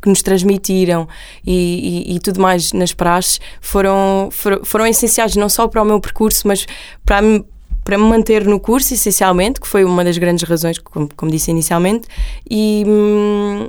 que 0.01 0.09
nos 0.11 0.23
transmitiram 0.23 1.09
e, 1.45 2.05
e- 2.11 2.17
e 2.17 2.21
tudo 2.21 2.39
mais 2.41 2.73
nas 2.75 2.93
praxes 2.93 3.41
foram, 3.63 4.29
foram, 4.31 4.61
foram 4.65 4.87
essenciais 4.87 5.35
não 5.37 5.49
só 5.49 5.67
para 5.67 5.81
o 5.83 5.85
meu 5.87 5.99
percurso, 6.01 6.47
mas 6.47 6.67
para, 7.05 7.23
me- 7.23 7.43
para 7.83 7.97
me 7.97 8.05
manter 8.05 8.45
no 8.45 8.61
curso, 8.61 8.93
essencialmente, 8.93 9.59
que 9.59 9.67
foi 9.67 9.83
uma 9.85 10.05
das 10.05 10.19
grandes 10.19 10.47
razões, 10.47 10.79
como, 10.79 11.09
como 11.17 11.33
disse 11.33 11.51
inicialmente, 11.51 12.07
e, 12.49 12.85
hum, 12.87 13.67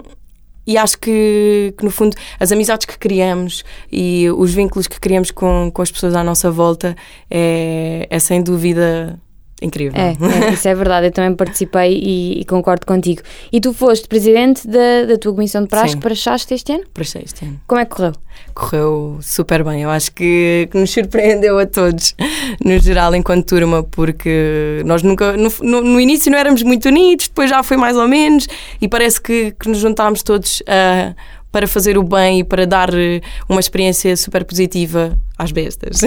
e 0.65 0.77
acho 0.77 0.99
que, 0.99 1.73
que, 1.77 1.83
no 1.83 1.91
fundo, 1.91 2.15
as 2.39 2.51
amizades 2.51 2.85
que 2.85 2.97
criamos 2.97 3.63
e 3.91 4.29
os 4.29 4.53
vínculos 4.53 4.87
que 4.87 4.99
criamos 4.99 5.31
com, 5.31 5.71
com 5.73 5.81
as 5.81 5.91
pessoas 5.91 6.15
à 6.15 6.23
nossa 6.23 6.51
volta 6.51 6.95
é, 7.29 8.07
é 8.09 8.19
sem 8.19 8.41
dúvida 8.41 9.19
incrível. 9.61 9.99
É, 9.99 10.15
é, 10.49 10.53
isso 10.53 10.67
é 10.67 10.75
verdade. 10.75 11.07
Eu 11.07 11.11
também 11.11 11.35
participei 11.35 11.99
e, 12.01 12.41
e 12.41 12.45
concordo 12.45 12.85
contigo. 12.85 13.21
E 13.51 13.59
tu 13.59 13.73
foste 13.73 14.07
presidente 14.07 14.67
da, 14.67 15.05
da 15.07 15.17
tua 15.17 15.33
comissão 15.33 15.63
de 15.63 15.69
praxe 15.69 15.93
Sim. 15.93 15.99
praxaste 15.99 16.53
este 16.53 16.73
ano? 16.73 16.83
Para 16.93 17.03
este 17.03 17.45
ano. 17.45 17.59
Como 17.67 17.79
é 17.79 17.85
que 17.85 17.95
correu? 17.95 18.13
correu 18.53 19.19
super 19.21 19.63
bem. 19.63 19.83
Eu 19.83 19.89
acho 19.89 20.11
que, 20.11 20.67
que 20.71 20.77
nos 20.77 20.91
surpreendeu 20.91 21.57
a 21.57 21.65
todos, 21.65 22.15
no 22.63 22.77
geral, 22.79 23.15
enquanto 23.15 23.47
turma, 23.47 23.83
porque 23.83 24.81
nós 24.85 25.01
nunca, 25.01 25.35
no, 25.37 25.51
no, 25.61 25.81
no 25.81 25.99
início 25.99 26.31
não 26.31 26.37
éramos 26.37 26.61
muito 26.63 26.87
unidos, 26.87 27.27
depois 27.27 27.49
já 27.49 27.63
foi 27.63 27.77
mais 27.77 27.95
ou 27.95 28.07
menos, 28.07 28.47
e 28.81 28.87
parece 28.87 29.21
que, 29.21 29.51
que 29.51 29.69
nos 29.69 29.79
juntámos 29.79 30.23
todos 30.23 30.61
ah, 30.67 31.13
para 31.51 31.67
fazer 31.67 31.97
o 31.97 32.03
bem 32.03 32.39
e 32.39 32.43
para 32.43 32.65
dar 32.65 32.93
eh, 32.93 33.21
uma 33.47 33.59
experiência 33.59 34.15
super 34.15 34.45
positiva 34.45 35.17
às 35.37 35.51
bestas. 35.51 36.01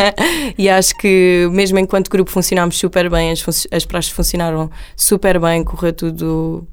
e 0.56 0.68
acho 0.68 0.96
que, 0.96 1.48
mesmo 1.52 1.78
enquanto 1.78 2.10
grupo, 2.10 2.30
funcionámos 2.30 2.78
super 2.78 3.10
bem, 3.10 3.30
as, 3.30 3.66
as 3.70 3.84
praxes 3.84 4.12
funcionaram 4.12 4.70
super 4.96 5.38
bem, 5.38 5.62
correu 5.62 5.92
tudo. 5.92 6.66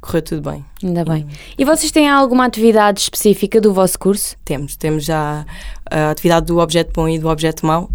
Correu 0.00 0.22
tudo 0.22 0.48
bem. 0.48 0.64
Ainda 0.82 1.04
bem. 1.04 1.26
E 1.58 1.64
vocês 1.64 1.90
têm 1.90 2.08
alguma 2.08 2.44
atividade 2.44 3.00
específica 3.00 3.60
do 3.60 3.74
vosso 3.74 3.98
curso? 3.98 4.36
Temos, 4.44 4.76
temos 4.76 5.04
já 5.04 5.44
a 5.90 6.10
atividade 6.10 6.46
do 6.46 6.58
objeto 6.58 6.92
bom 6.94 7.08
e 7.08 7.18
do 7.18 7.28
objeto 7.28 7.66
mau, 7.66 7.90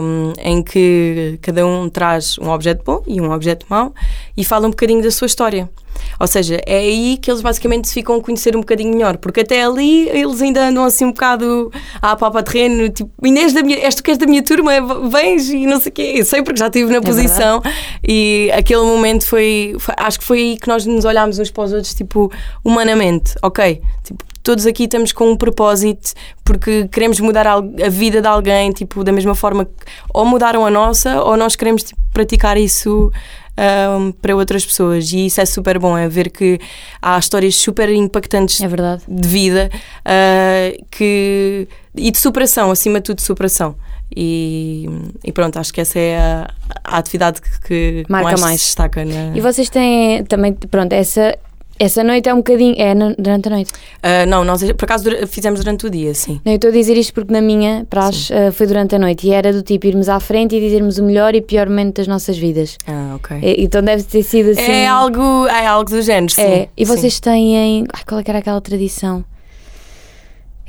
hum, 0.00 0.32
em 0.38 0.62
que 0.62 1.36
cada 1.42 1.66
um 1.66 1.88
traz 1.88 2.38
um 2.38 2.48
objeto 2.48 2.84
bom 2.84 3.02
e 3.08 3.20
um 3.20 3.32
objeto 3.32 3.66
mau 3.68 3.92
e 4.36 4.44
fala 4.44 4.68
um 4.68 4.70
bocadinho 4.70 5.02
da 5.02 5.10
sua 5.10 5.26
história. 5.26 5.68
Ou 6.18 6.26
seja, 6.26 6.60
é 6.66 6.78
aí 6.78 7.18
que 7.20 7.30
eles 7.30 7.40
basicamente 7.40 7.88
se 7.88 7.94
ficam 7.94 8.16
a 8.16 8.20
conhecer 8.22 8.56
um 8.56 8.60
bocadinho 8.60 8.92
melhor, 8.92 9.16
porque 9.18 9.40
até 9.40 9.62
ali 9.64 10.08
eles 10.08 10.40
ainda 10.42 10.68
andam 10.68 10.84
assim 10.84 11.04
um 11.06 11.12
bocado 11.12 11.70
à 12.02 12.16
papa 12.16 12.42
terreno, 12.42 12.88
tipo, 12.88 13.10
Inês, 13.26 13.52
da 13.52 13.62
minha, 13.62 13.78
és 13.78 13.94
tu 13.94 14.02
que 14.02 14.10
és 14.10 14.18
da 14.18 14.26
minha 14.26 14.42
turma, 14.42 14.72
vens 15.08 15.48
e 15.50 15.66
não 15.66 15.80
sei 15.80 15.90
o 15.90 15.92
quê. 15.94 16.12
Eu 16.16 16.24
sei 16.24 16.42
porque 16.42 16.58
já 16.58 16.66
estive 16.66 16.92
na 16.92 17.00
posição 17.00 17.62
e 18.06 18.50
aquele 18.54 18.82
momento 18.82 19.26
foi, 19.26 19.74
foi- 19.78 19.94
acho 19.96 20.18
que 20.18 20.24
foi 20.24 20.38
aí 20.38 20.56
que 20.58 20.68
nós 20.68 20.84
nos 20.86 21.04
olhámos 21.04 21.38
uns 21.38 21.50
para 21.50 21.64
os 21.64 21.72
outros, 21.72 21.94
tipo, 21.94 22.30
humanamente, 22.64 23.34
ok, 23.42 23.80
tipo, 24.04 24.24
todos 24.42 24.66
aqui 24.66 24.84
estamos 24.84 25.12
com 25.12 25.30
um 25.30 25.36
propósito 25.36 26.12
porque 26.44 26.88
queremos 26.88 27.20
mudar 27.20 27.46
a 27.46 27.60
vida 27.90 28.20
de 28.22 28.26
alguém, 28.26 28.70
tipo, 28.72 29.04
da 29.04 29.12
mesma 29.12 29.34
forma 29.34 29.64
que 29.66 29.70
ou 30.12 30.24
mudaram 30.24 30.64
a 30.66 30.70
nossa 30.70 31.22
ou 31.22 31.36
nós 31.36 31.54
queremos 31.56 31.82
tipo, 31.82 32.00
praticar 32.12 32.56
isso 32.56 33.12
ahm, 33.60 34.12
para 34.12 34.34
outras 34.34 34.64
pessoas. 34.64 35.12
E 35.12 35.26
isso 35.26 35.40
é 35.40 35.44
super 35.44 35.78
bom, 35.78 35.96
é 35.96 36.08
ver 36.08 36.30
que 36.30 36.58
há 37.02 37.18
histórias 37.18 37.56
super 37.56 37.88
impactantes 37.90 38.60
É 38.60 38.68
de 38.68 39.28
vida 39.28 39.70
ah, 40.04 40.72
que, 40.90 41.68
e 41.94 42.10
de 42.10 42.18
superação, 42.18 42.70
acima 42.70 42.98
de 43.00 43.04
tudo, 43.04 43.16
de 43.16 43.22
superação. 43.22 43.76
E, 44.14 44.88
e 45.22 45.30
pronto, 45.30 45.58
acho 45.58 45.72
que 45.72 45.80
essa 45.80 45.98
é 45.98 46.18
a, 46.18 46.50
a 46.82 46.98
atividade 46.98 47.40
que, 47.40 47.60
que 47.60 48.04
Marca 48.08 48.30
mais, 48.30 48.40
mais. 48.40 48.60
se 48.60 48.66
destaca. 48.68 49.04
Na... 49.04 49.36
E 49.36 49.40
vocês 49.40 49.68
têm 49.68 50.24
também, 50.24 50.52
pronto, 50.52 50.92
essa, 50.92 51.38
essa 51.80 52.04
noite 52.04 52.28
é 52.28 52.34
um 52.34 52.38
bocadinho. 52.38 52.74
É 52.78 52.94
na- 52.94 53.14
durante 53.18 53.48
a 53.48 53.50
noite. 53.50 53.72
Ah, 54.02 54.26
não, 54.26 54.44
nós 54.44 54.62
por 54.72 54.84
acaso 54.84 55.04
fizemos 55.26 55.60
durante 55.60 55.86
o 55.86 55.90
dia, 55.90 56.14
sim. 56.14 56.40
Não, 56.44 56.52
eu 56.52 56.56
estou 56.56 56.70
a 56.70 56.72
dizer 56.72 56.96
isto 56.96 57.12
porque 57.14 57.32
na 57.32 57.40
minha 57.40 57.86
praxe 57.90 58.32
eh, 58.32 58.50
foi 58.50 58.66
durante 58.66 58.94
a 58.94 58.98
noite 58.98 59.26
e 59.26 59.32
era 59.32 59.52
do 59.52 59.62
tipo 59.62 59.86
irmos 59.86 60.08
à 60.08 60.20
frente 60.20 60.54
e 60.54 60.60
dizermos 60.60 60.98
o 60.98 61.02
melhor 61.04 61.34
e 61.34 61.40
pior 61.40 61.68
momento 61.68 61.96
das 61.96 62.06
nossas 62.06 62.36
vidas. 62.38 62.76
Ah, 62.86 63.14
ok. 63.16 63.38
E- 63.42 63.64
então 63.64 63.82
deve 63.82 64.02
ter 64.04 64.22
sido 64.22 64.50
assim. 64.50 64.60
É 64.62 64.86
algo, 64.86 65.46
é 65.46 65.66
algo 65.66 65.90
do 65.90 66.02
género, 66.02 66.32
sim. 66.32 66.42
É, 66.42 66.68
e 66.76 66.84
sim. 66.86 66.92
vocês 66.96 67.18
têm. 67.18 67.84
Ai, 67.92 68.02
qual 68.06 68.20
é 68.20 68.24
que 68.24 68.30
era 68.30 68.38
aquela 68.38 68.60
tradição? 68.60 69.24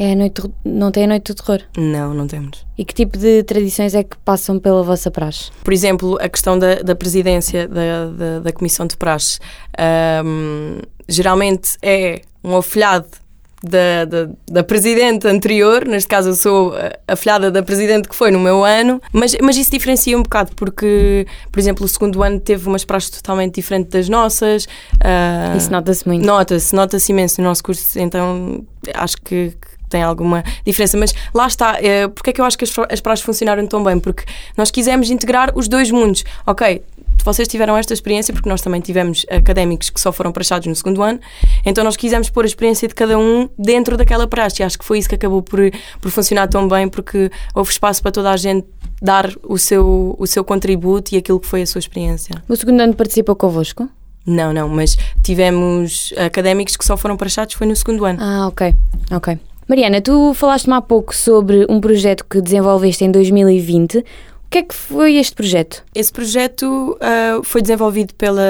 É 0.02 0.14
a 0.14 0.16
noite. 0.16 0.42
Não 0.66 0.92
tem 0.92 1.04
a 1.04 1.08
noite 1.08 1.32
do 1.32 1.36
terror. 1.36 1.62
Não, 1.78 2.12
não 2.12 2.26
temos. 2.26 2.66
E 2.76 2.84
que 2.84 2.92
tipo 2.92 3.20
de 3.20 3.44
tradições 3.44 3.94
é 3.94 4.04
que 4.04 4.18
passam 4.26 4.58
pela 4.58 4.82
vossa 4.82 5.12
praxe? 5.12 5.52
Por 5.64 5.72
exemplo, 5.72 6.18
a 6.20 6.28
questão 6.28 6.58
da, 6.58 6.82
da 6.82 6.96
presidência 6.96 7.68
da, 7.68 8.06
da, 8.08 8.40
da 8.40 8.52
Comissão 8.52 8.88
de 8.88 8.98
Praxe. 8.98 9.38
ahm, 9.78 10.80
geralmente 11.08 11.78
é 11.84 12.22
um 12.44 12.58
afilhado 12.58 13.06
da, 13.64 14.06
da, 14.06 14.30
da 14.50 14.64
presidente 14.64 15.28
anterior, 15.28 15.86
neste 15.86 16.08
caso 16.10 16.30
eu 16.30 16.34
sou 16.36 16.74
afilhada 17.08 17.52
da 17.52 17.62
presidente 17.62 18.10
que 18.10 18.16
foi 18.16 18.32
no 18.32 18.40
meu 18.40 18.64
ano, 18.66 19.00
mas, 19.14 19.36
mas 19.40 19.56
isso 19.56 19.70
diferencia 19.70 20.18
um 20.18 20.24
bocado, 20.24 20.56
porque, 20.56 21.28
por 21.52 21.60
exemplo, 21.60 21.86
o 21.86 21.88
segundo 21.88 22.24
ano 22.24 22.40
teve 22.40 22.68
umas 22.68 22.84
praxes 22.84 23.12
totalmente 23.12 23.54
diferentes 23.54 23.92
das 23.92 24.10
nossas. 24.10 24.68
ah, 25.04 25.54
Isso 25.56 25.72
nota-se 25.72 26.08
muito. 26.08 26.26
Nota-se, 26.26 26.74
nota-se 26.76 27.12
imenso 27.12 27.40
no 27.40 27.50
nosso 27.50 27.64
curso, 27.64 28.00
então 28.00 28.66
acho 28.96 29.18
que 29.18 29.54
tem 29.92 30.02
alguma 30.02 30.44
diferença. 30.66 30.98
Mas 30.98 31.14
lá 31.34 31.46
está, 31.46 31.78
é, 31.80 32.08
porque 32.08 32.32
é 32.32 32.34
que 32.34 32.42
eu 32.42 32.46
acho 32.46 32.58
que 32.58 32.64
as, 32.64 32.74
as 32.90 33.02
praxes 33.02 33.24
funcionaram 33.24 33.68
tão 33.68 33.84
bem? 33.84 34.00
Porque 34.00 34.24
nós 34.58 34.72
quisemos 34.72 35.12
integrar 35.12 35.52
os 35.56 35.68
dois 35.68 35.92
mundos. 35.92 36.24
Ok, 36.48 36.82
vocês 37.24 37.48
tiveram 37.48 37.78
esta 37.78 37.94
experiência, 37.94 38.34
porque 38.34 38.50
nós 38.50 38.62
também 38.62 38.82
tivemos 38.82 39.26
académicos 39.30 39.90
que 39.90 40.02
só 40.02 40.12
foram 40.12 40.32
praxados 40.32 40.68
no 40.68 40.76
segundo 40.76 41.04
ano, 41.04 41.20
então 41.66 41.84
nós 41.84 41.96
quisemos 41.96 42.30
pôr 42.30 42.46
a 42.46 42.48
experiência 42.48 42.88
de 42.88 42.96
cada 42.96 43.18
um 43.18 43.48
dentro 43.58 43.96
daquela 43.96 44.28
praxe. 44.28 44.62
E 44.62 44.66
acho 44.66 44.80
que 44.80 44.86
foi 44.86 44.98
isso 44.98 45.10
que 45.10 45.16
acabou 45.16 45.42
por, 45.44 45.60
por 46.00 46.10
funcionar 46.10 46.48
tão 46.48 46.68
bem, 46.68 46.88
porque 46.88 47.32
houve 47.54 47.72
espaço 47.72 48.02
para 48.02 48.12
toda 48.12 48.32
a 48.32 48.38
gente 48.38 48.66
dar 49.02 49.32
o 49.44 49.58
seu, 49.58 50.16
o 50.18 50.28
seu 50.28 50.44
contributo 50.44 51.14
e 51.14 51.18
aquilo 51.18 51.40
que 51.40 51.48
foi 51.48 51.62
a 51.62 51.68
sua 51.68 51.80
experiência. 51.80 52.42
O 52.48 52.56
segundo 52.56 52.82
ano 52.82 52.96
participou 52.96 53.36
convosco? 53.36 53.90
Não, 54.26 54.54
não, 54.54 54.70
mas 54.70 54.98
tivemos 55.24 56.14
académicos 56.18 56.78
que 56.78 56.86
só 56.86 56.96
foram 56.96 57.18
praxados 57.18 57.56
foi 57.56 57.66
no 57.66 57.76
segundo 57.76 58.06
ano. 58.06 58.20
Ah, 58.22 58.48
ok. 58.48 58.74
Ok. 59.12 59.40
Mariana, 59.72 60.02
tu 60.02 60.34
falaste-me 60.34 60.74
há 60.74 60.82
pouco 60.82 61.16
sobre 61.16 61.66
um 61.70 61.80
projeto 61.80 62.26
que 62.30 62.42
desenvolveste 62.42 63.06
em 63.06 63.10
2020. 63.10 64.00
O 64.00 64.04
que 64.50 64.58
é 64.58 64.64
que 64.64 64.76
foi 64.76 65.16
este 65.16 65.34
projeto? 65.34 65.82
Esse 65.96 66.12
projeto 66.12 66.98
ah, 67.00 67.40
foi 67.42 67.62
desenvolvido 67.62 68.14
pela 68.16 68.42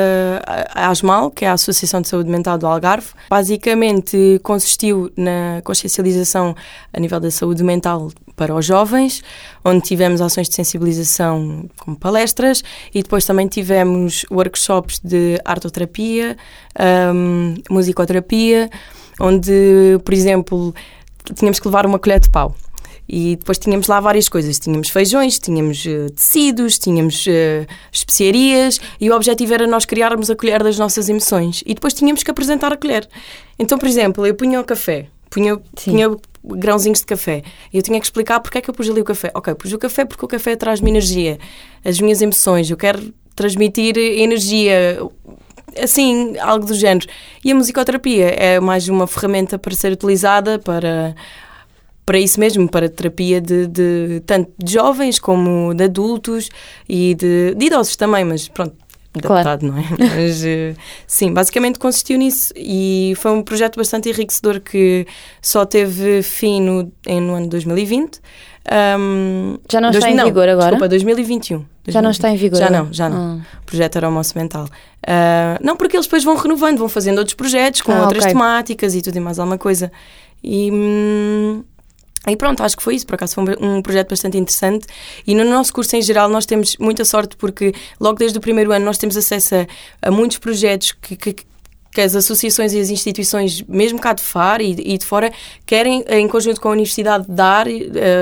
a- 0.47 0.85
a 0.85 0.89
ASMAL, 0.89 1.29
que 1.29 1.45
é 1.45 1.47
a 1.49 1.53
Associação 1.53 2.01
de 2.01 2.07
Saúde 2.07 2.27
Mental 2.27 2.57
do 2.57 2.65
Algarve. 2.65 3.09
Basicamente 3.29 4.39
consistiu 4.41 5.11
na 5.15 5.61
consciencialização 5.63 6.55
a 6.91 6.99
nível 6.99 7.19
da 7.19 7.29
saúde 7.29 7.63
mental 7.63 8.09
para 8.35 8.55
os 8.55 8.65
jovens, 8.65 9.21
onde 9.63 9.81
tivemos 9.81 10.21
ações 10.21 10.49
de 10.49 10.55
sensibilização 10.55 11.69
como 11.77 11.95
palestras 11.99 12.63
e 12.95 13.03
depois 13.03 13.25
também 13.25 13.47
tivemos 13.47 14.25
workshops 14.31 14.99
de 15.03 15.39
artoterapia, 15.45 16.35
ahm, 16.79 17.53
musicoterapia, 17.69 18.71
onde, 19.19 19.99
por 20.03 20.15
exemplo, 20.15 20.73
tínhamos 21.35 21.59
que 21.59 21.67
levar 21.67 21.85
uma 21.85 21.99
colher 21.99 22.19
de 22.19 22.29
pau. 22.29 22.55
E 23.07 23.35
depois 23.35 23.57
tínhamos 23.57 23.87
lá 23.87 23.99
várias 23.99 24.29
coisas. 24.29 24.57
Tínhamos 24.57 24.89
feijões, 24.89 25.37
tínhamos 25.37 25.85
eh, 25.85 26.07
tecidos, 26.15 26.79
tínhamos 26.79 27.25
eh, 27.27 27.67
especiarias 27.91 28.79
e 29.01 29.09
o 29.09 29.15
objetivo 29.15 29.53
era 29.53 29.67
nós 29.67 29.83
criarmos 29.83 30.29
a 30.29 30.35
colher 30.35 30.63
das 30.63 30.77
nossas 30.77 31.09
emoções. 31.09 31.61
E 31.65 31.73
depois 31.73 31.93
tínhamos 31.93 32.23
que 32.23 32.31
apresentar 32.31 32.71
a 32.71 32.77
colher. 32.77 33.07
Então, 33.59 33.77
por 33.77 33.87
exemplo, 33.87 34.25
eu 34.25 34.33
punha 34.33 34.61
o 34.61 34.63
café, 34.63 35.07
punha, 35.29 35.57
punha 35.57 36.15
grãozinhos 36.43 36.99
de 36.99 37.05
café. 37.05 37.43
E 37.73 37.77
eu 37.77 37.83
tinha 37.83 37.99
que 37.99 38.05
explicar 38.05 38.39
porque 38.39 38.59
é 38.59 38.61
que 38.61 38.69
eu 38.69 38.73
pus 38.73 38.89
ali 38.89 39.01
o 39.01 39.05
café. 39.05 39.31
Ok, 39.33 39.55
pus 39.55 39.73
o 39.73 39.77
café 39.77 40.05
porque 40.05 40.23
o 40.23 40.27
café 40.27 40.55
traz-me 40.55 40.89
energia, 40.89 41.37
as 41.83 41.99
minhas 41.99 42.21
emoções, 42.21 42.69
eu 42.69 42.77
quero 42.77 43.13
transmitir 43.35 43.97
energia, 43.97 44.99
assim, 45.77 46.37
algo 46.39 46.65
do 46.65 46.73
género. 46.73 47.07
E 47.43 47.51
a 47.51 47.55
musicoterapia 47.55 48.27
é 48.27 48.59
mais 48.59 48.87
uma 48.87 49.07
ferramenta 49.07 49.57
para 49.59 49.73
ser 49.73 49.91
utilizada 49.91 50.59
para 50.59 51.15
para 52.03 52.19
isso 52.19 52.39
mesmo, 52.39 52.67
para 52.67 52.89
terapia 52.89 53.39
de, 53.39 53.67
de 53.67 54.21
tanto 54.25 54.51
de 54.57 54.73
jovens 54.73 55.19
como 55.19 55.73
de 55.73 55.83
adultos 55.85 56.49
e 56.89 57.15
de, 57.15 57.53
de 57.55 57.65
idosos 57.67 57.95
também, 57.95 58.25
mas 58.25 58.47
pronto, 58.47 58.75
adaptado, 59.13 59.61
claro. 59.61 59.67
não 59.67 59.77
é? 59.77 59.85
Mas 60.15 60.43
eh, 60.43 60.75
sim, 61.05 61.33
basicamente 61.33 61.79
consistiu 61.79 62.17
nisso 62.17 62.53
e 62.55 63.13
foi 63.17 63.31
um 63.31 63.43
projeto 63.43 63.77
bastante 63.77 64.09
enriquecedor 64.09 64.61
que 64.61 65.05
só 65.41 65.65
teve 65.65 66.23
fim 66.23 66.61
no, 66.61 66.91
no 67.07 67.33
ano 67.33 67.47
2020. 67.47 68.19
Um, 68.69 69.57
já 69.69 69.81
não 69.81 69.89
dois, 69.89 70.03
está 70.03 70.11
em 70.11 70.15
não, 70.15 70.25
vigor 70.25 70.47
agora? 70.47 70.71
Desculpa, 70.71 70.89
2021. 70.89 71.57
2021. 71.57 71.91
Já 71.91 72.01
não 72.01 72.11
está 72.11 72.29
em 72.29 72.35
vigor? 72.35 72.59
Já 72.59 72.69
não, 72.69 72.93
já 72.93 73.09
não. 73.09 73.41
Ah. 73.41 73.59
O 73.61 73.65
projeto 73.65 73.95
era 73.95 74.07
o 74.07 74.11
Moço 74.11 74.37
Mental. 74.37 74.65
Uh, 74.65 75.57
não, 75.61 75.75
porque 75.75 75.95
eles 75.95 76.05
depois 76.05 76.23
vão 76.23 76.35
renovando, 76.35 76.77
vão 76.77 76.89
fazendo 76.89 77.17
outros 77.17 77.33
projetos 77.33 77.81
com 77.81 77.91
ah, 77.91 78.03
outras 78.03 78.23
okay. 78.23 78.33
temáticas 78.33 78.93
e 78.93 79.01
tudo 79.01 79.17
e 79.17 79.19
mais 79.19 79.39
alguma 79.39 79.57
coisa. 79.57 79.91
E, 80.43 80.71
hum, 80.71 81.63
e 82.27 82.35
pronto, 82.35 82.61
acho 82.61 82.77
que 82.77 82.83
foi 82.83 82.95
isso. 82.95 83.07
Por 83.07 83.15
acaso 83.15 83.33
foi 83.33 83.43
um 83.59 83.81
projeto 83.81 84.09
bastante 84.09 84.37
interessante. 84.37 84.85
E 85.25 85.33
no 85.33 85.43
nosso 85.43 85.73
curso 85.73 85.95
em 85.95 86.01
geral, 86.01 86.29
nós 86.29 86.45
temos 86.45 86.77
muita 86.77 87.03
sorte 87.03 87.35
porque 87.35 87.73
logo 87.99 88.19
desde 88.19 88.37
o 88.37 88.41
primeiro 88.41 88.71
ano 88.71 88.85
nós 88.85 88.99
temos 88.99 89.17
acesso 89.17 89.55
a, 89.55 89.67
a 90.03 90.11
muitos 90.11 90.37
projetos 90.37 90.91
que, 90.91 91.15
que, 91.15 91.33
que 91.91 91.99
as 91.99 92.15
associações 92.15 92.73
e 92.73 92.79
as 92.79 92.89
instituições, 92.89 93.61
mesmo 93.67 93.99
cá 93.99 94.13
de 94.13 94.21
Faro 94.21 94.63
e, 94.63 94.75
e 94.93 94.97
de 94.97 95.05
fora, 95.05 95.31
querem, 95.65 96.03
em 96.09 96.27
conjunto 96.27 96.61
com 96.61 96.69
a 96.69 96.71
universidade, 96.71 97.25
dar 97.27 97.67
uh, 97.67 97.71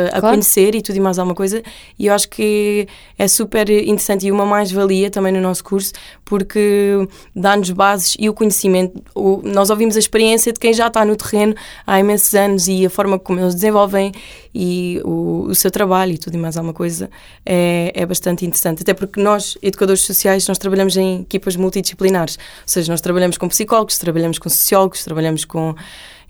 a 0.07 0.19
claro. 0.19 0.35
conhecer 0.35 0.73
e 0.73 0.81
tudo 0.81 0.95
e 0.95 0.99
mais 0.99 1.19
alguma 1.19 1.35
coisa. 1.35 1.61
E 1.97 2.07
eu 2.07 2.13
acho 2.13 2.27
que 2.29 2.87
é 3.17 3.27
super 3.27 3.69
interessante 3.69 4.25
e 4.25 4.31
uma 4.31 4.45
mais-valia 4.45 5.11
também 5.11 5.31
no 5.31 5.39
nosso 5.39 5.63
curso, 5.63 5.93
porque 6.25 7.07
dá-nos 7.35 7.69
bases 7.71 8.15
e 8.19 8.27
o 8.27 8.33
conhecimento. 8.33 9.03
O, 9.13 9.41
nós 9.43 9.69
ouvimos 9.69 9.95
a 9.95 9.99
experiência 9.99 10.51
de 10.51 10.59
quem 10.59 10.73
já 10.73 10.87
está 10.87 11.05
no 11.05 11.15
terreno 11.15 11.53
há 11.85 11.99
imensos 11.99 12.33
anos 12.33 12.67
e 12.67 12.85
a 12.85 12.89
forma 12.89 13.19
como 13.19 13.39
eles 13.39 13.53
desenvolvem 13.53 14.11
e 14.53 14.99
o, 15.03 15.45
o 15.47 15.55
seu 15.55 15.69
trabalho 15.69 16.13
e 16.13 16.17
tudo 16.17 16.35
e 16.35 16.37
mais 16.37 16.57
alguma 16.57 16.73
coisa 16.73 17.09
é, 17.45 17.91
é 17.93 18.05
bastante 18.05 18.45
interessante. 18.45 18.81
Até 18.81 18.93
porque 18.93 19.21
nós, 19.21 19.57
educadores 19.61 20.03
sociais, 20.03 20.47
nós 20.47 20.57
trabalhamos 20.57 20.97
em 20.97 21.21
equipas 21.21 21.55
multidisciplinares, 21.55 22.37
ou 22.37 22.63
seja, 22.65 22.91
nós 22.91 23.01
trabalhamos 23.01 23.37
com 23.37 23.47
psicólogos, 23.59 23.97
trabalhamos 23.97 24.39
com 24.39 24.47
sociólogos, 24.47 25.03
trabalhamos 25.03 25.43
com 25.43 25.75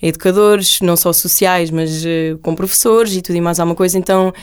educadores, 0.01 0.79
não 0.81 0.95
só 0.95 1.13
sociais, 1.13 1.69
mas 1.69 2.03
uh, 2.03 2.37
com 2.41 2.55
professores 2.55 3.15
e 3.15 3.21
tudo 3.21 3.35
e 3.35 3.41
mais 3.41 3.59
alguma 3.59 3.75
coisa. 3.75 3.97
Então, 3.97 4.29
uh, 4.29 4.33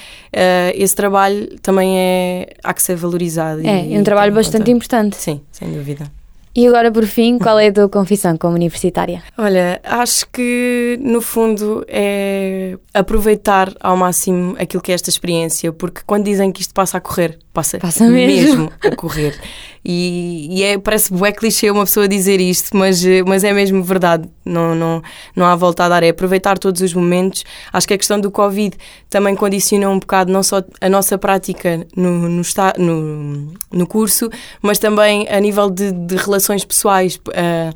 esse 0.75 0.95
trabalho 0.95 1.59
também 1.61 1.99
é, 1.99 2.55
há 2.62 2.73
que 2.73 2.83
ser 2.83 2.95
valorizado. 2.95 3.66
É, 3.66 3.87
e, 3.87 3.99
um 3.99 4.05
trabalho 4.05 4.33
bastante 4.33 4.71
importante. 4.71 5.16
Sim, 5.16 5.40
sem 5.50 5.73
dúvida. 5.73 6.11
E 6.55 6.66
agora, 6.66 6.90
por 6.90 7.05
fim, 7.05 7.38
qual 7.38 7.59
é 7.59 7.69
a 7.69 7.73
tua 7.73 7.87
confissão 7.87 8.35
como 8.38 8.55
universitária? 8.55 9.23
Olha, 9.37 9.78
acho 9.85 10.26
que 10.31 10.99
no 11.02 11.21
fundo 11.21 11.85
é 11.87 12.78
aproveitar 12.95 13.75
ao 13.78 13.95
máximo 13.95 14.57
aquilo 14.59 14.83
que 14.83 14.90
é 14.90 14.95
esta 14.95 15.11
experiência, 15.11 15.71
porque 15.71 16.00
quando 16.07 16.25
dizem 16.25 16.50
que 16.50 16.62
isto 16.62 16.73
passa 16.73 16.97
a 16.97 17.00
correr, 17.00 17.38
passa, 17.57 17.79
passa 17.79 18.07
mesmo. 18.07 18.71
mesmo 18.71 18.73
a 18.85 18.95
correr. 18.95 19.35
E, 19.83 20.49
e, 20.51 20.63
é, 20.63 20.79
parece 20.79 21.13
bué 21.13 21.33
clichê 21.33 21.71
uma 21.71 21.85
pessoa 21.85 22.07
dizer 22.07 22.41
isto, 22.41 22.77
mas, 22.77 23.03
mas 23.27 23.45
é 23.45 23.53
mesmo 23.53 23.83
verdade. 23.83 24.29
Não, 24.45 24.75
não, 24.75 25.03
não 25.35 25.47
há 25.47 25.57
volta 25.57 25.85
a 25.85 25.89
dar. 25.89 26.03
É 26.03 26.11
aproveitar 26.11 26.59
todos 26.59 26.83
os 26.83 26.93
momentos. 26.93 27.45
Acho 27.73 27.89
que 27.89 27.95
a 27.95 27.99
questão 27.99 28.21
do 28.21 28.31
Covid 28.31 28.77
também 29.09 29.35
condiciona 29.35 29.89
um 29.89 29.99
bocado 29.99 30.31
não 30.31 30.43
só 30.43 30.63
a 30.81 30.89
nossa 30.89 31.17
prática 31.17 31.87
no, 31.97 32.29
no, 32.29 32.43
no, 32.79 33.55
no 33.73 33.87
curso, 33.87 34.29
mas 34.61 34.79
também 34.79 35.27
a 35.31 35.41
nível 35.41 35.71
de, 35.71 35.93
de 35.93 36.17
relações 36.17 36.65
pessoais. 36.65 37.17
Uh, 37.17 37.73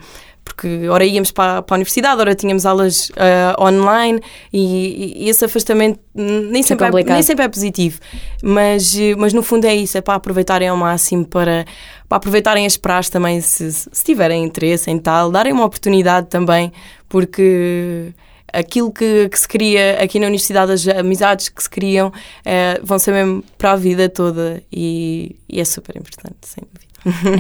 porque 0.52 0.88
ora 0.88 1.04
íamos 1.04 1.30
para, 1.30 1.62
para 1.62 1.74
a 1.74 1.78
universidade, 1.78 2.20
ora 2.20 2.34
tínhamos 2.34 2.66
aulas 2.66 3.10
uh, 3.10 3.62
online 3.62 4.20
e, 4.52 5.24
e, 5.24 5.28
esse 5.28 5.44
afastamento 5.44 6.00
nem 6.14 6.62
sempre, 6.62 6.86
é, 6.86 7.04
nem 7.04 7.22
sempre 7.22 7.44
é 7.44 7.48
positivo. 7.48 8.00
Mas, 8.42 8.94
mas 9.16 9.32
no 9.32 9.42
fundo 9.42 9.64
é 9.64 9.74
isso, 9.74 9.96
é 9.96 10.00
para 10.00 10.14
aproveitarem 10.14 10.68
ao 10.68 10.76
máximo, 10.76 11.24
para, 11.24 11.64
para 12.08 12.16
aproveitarem 12.16 12.66
as 12.66 12.76
praxes 12.76 13.10
também, 13.10 13.40
se, 13.40 13.72
se 13.72 14.04
tiverem 14.04 14.44
interesse 14.44 14.90
em 14.90 14.98
tal, 14.98 15.30
darem 15.30 15.52
uma 15.52 15.64
oportunidade 15.64 16.26
também, 16.28 16.72
porque 17.08 18.12
aquilo 18.52 18.90
que, 18.92 19.28
que, 19.28 19.38
se 19.38 19.48
cria 19.48 20.02
aqui 20.02 20.18
na 20.18 20.26
universidade, 20.26 20.72
as 20.72 20.86
amizades 20.88 21.48
que 21.48 21.62
se 21.62 21.70
criam, 21.70 22.12
é, 22.44 22.80
vão 22.82 22.98
ser 22.98 23.12
mesmo 23.12 23.44
para 23.56 23.72
a 23.72 23.76
vida 23.76 24.08
toda 24.08 24.62
e, 24.72 25.36
e 25.48 25.60
é 25.60 25.64
super 25.64 25.96
importante, 25.96 26.36
sem 26.42 26.62
dúvida. 26.62 26.90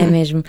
É 0.02 0.06
mesmo. 0.06 0.42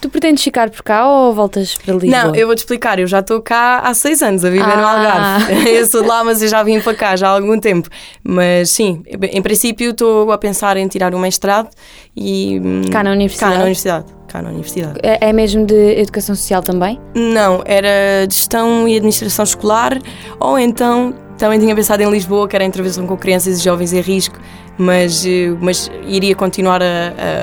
Tu 0.00 0.08
pretendes 0.08 0.42
ficar 0.42 0.70
por 0.70 0.82
cá 0.82 1.08
ou 1.08 1.34
voltas 1.34 1.74
para 1.74 1.94
Lisboa? 1.94 2.24
Não, 2.24 2.34
eu 2.34 2.46
vou-te 2.46 2.60
explicar. 2.60 2.98
Eu 2.98 3.06
já 3.06 3.20
estou 3.20 3.40
cá 3.40 3.80
há 3.80 3.94
seis 3.94 4.22
anos 4.22 4.44
a 4.44 4.50
viver 4.50 4.64
ah. 4.64 4.76
no 4.76 4.86
Algarve. 4.86 5.68
Eu 5.76 5.86
sou 5.86 6.02
de 6.02 6.08
lá, 6.08 6.24
mas 6.24 6.42
eu 6.42 6.48
já 6.48 6.62
vim 6.62 6.80
para 6.80 6.94
cá 6.94 7.16
já 7.16 7.28
há 7.28 7.30
algum 7.32 7.58
tempo. 7.60 7.88
Mas 8.22 8.70
sim, 8.70 9.02
em 9.06 9.42
princípio 9.42 9.90
estou 9.90 10.32
a 10.32 10.38
pensar 10.38 10.76
em 10.76 10.88
tirar 10.88 11.14
um 11.14 11.18
mestrado 11.18 11.68
e. 12.16 12.60
Hum, 12.60 12.82
cá 12.90 13.02
na 13.02 13.12
universidade? 13.12 13.52
Cá 13.52 13.58
na 13.58 13.64
universidade. 13.64 14.06
Cá 14.36 14.42
na 14.42 14.50
universidade. 14.50 15.00
É, 15.02 15.28
é 15.28 15.32
mesmo 15.32 15.64
de 15.64 15.98
educação 15.98 16.34
social 16.34 16.62
também? 16.62 17.00
Não, 17.14 17.62
era 17.64 18.26
de 18.26 18.34
gestão 18.34 18.86
e 18.86 18.94
administração 18.94 19.44
escolar 19.44 19.98
ou 20.38 20.58
então 20.58 21.14
também 21.38 21.58
tinha 21.58 21.74
pensado 21.74 22.02
em 22.02 22.10
Lisboa, 22.10 22.46
que 22.46 22.54
era 22.54 22.64
a 22.64 22.68
intervenção 22.68 23.06
com 23.06 23.16
crianças 23.16 23.58
e 23.58 23.62
jovens 23.62 23.92
em 23.92 24.00
risco, 24.00 24.38
mas, 24.78 25.24
eh, 25.26 25.54
mas 25.60 25.90
iria 26.06 26.34
continuar 26.34 26.82
a, 26.82 26.86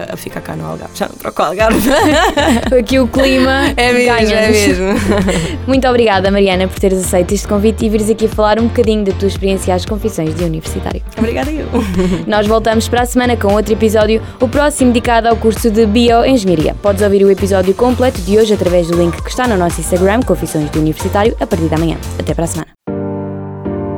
a, 0.09 0.13
a 0.13 0.17
ficar 0.17 0.41
cá 0.41 0.55
no 0.55 0.65
Algarve. 0.65 0.95
Já 0.95 1.07
não 1.07 1.15
troco 1.15 1.41
o 1.41 1.45
Algarve. 1.45 1.89
Aqui 2.79 2.99
o 2.99 3.07
clima. 3.07 3.73
É 3.75 3.91
mesmo, 3.91 4.35
é 4.35 4.49
mesmo. 4.49 4.85
Muito 5.67 5.87
obrigada, 5.87 6.29
Mariana, 6.29 6.67
por 6.67 6.79
teres 6.79 6.99
aceito 6.99 7.33
este 7.33 7.47
convite 7.47 7.85
e 7.85 7.89
vires 7.89 8.09
aqui 8.09 8.27
falar 8.27 8.59
um 8.59 8.67
bocadinho 8.67 9.03
da 9.03 9.11
tua 9.13 9.27
experiência 9.27 9.73
às 9.73 9.85
confissões 9.85 10.35
de 10.35 10.43
universitário. 10.43 11.01
Obrigada, 11.17 11.51
eu. 11.51 11.67
Nós 12.27 12.47
voltamos 12.47 12.87
para 12.87 13.01
a 13.01 13.05
semana 13.05 13.35
com 13.35 13.53
outro 13.53 13.73
episódio, 13.73 14.21
o 14.39 14.47
próximo 14.47 14.91
dedicado 14.91 15.27
ao 15.27 15.35
curso 15.35 15.69
de 15.71 15.85
Bioengenharia. 15.85 16.75
Podes 16.75 17.01
ouvir 17.01 17.23
o 17.23 17.31
episódio 17.31 17.73
completo 17.73 18.21
de 18.21 18.37
hoje 18.37 18.53
através 18.53 18.87
do 18.87 18.97
link 18.97 19.21
que 19.21 19.29
está 19.29 19.47
no 19.47 19.57
nosso 19.57 19.81
Instagram, 19.81 20.21
Confissões 20.21 20.69
de 20.69 20.79
Universitário, 20.79 21.35
a 21.39 21.47
partir 21.47 21.65
da 21.65 21.77
manhã. 21.77 21.97
Até 22.19 22.33
para 22.33 22.45
a 22.45 22.47
semana. 22.47 22.92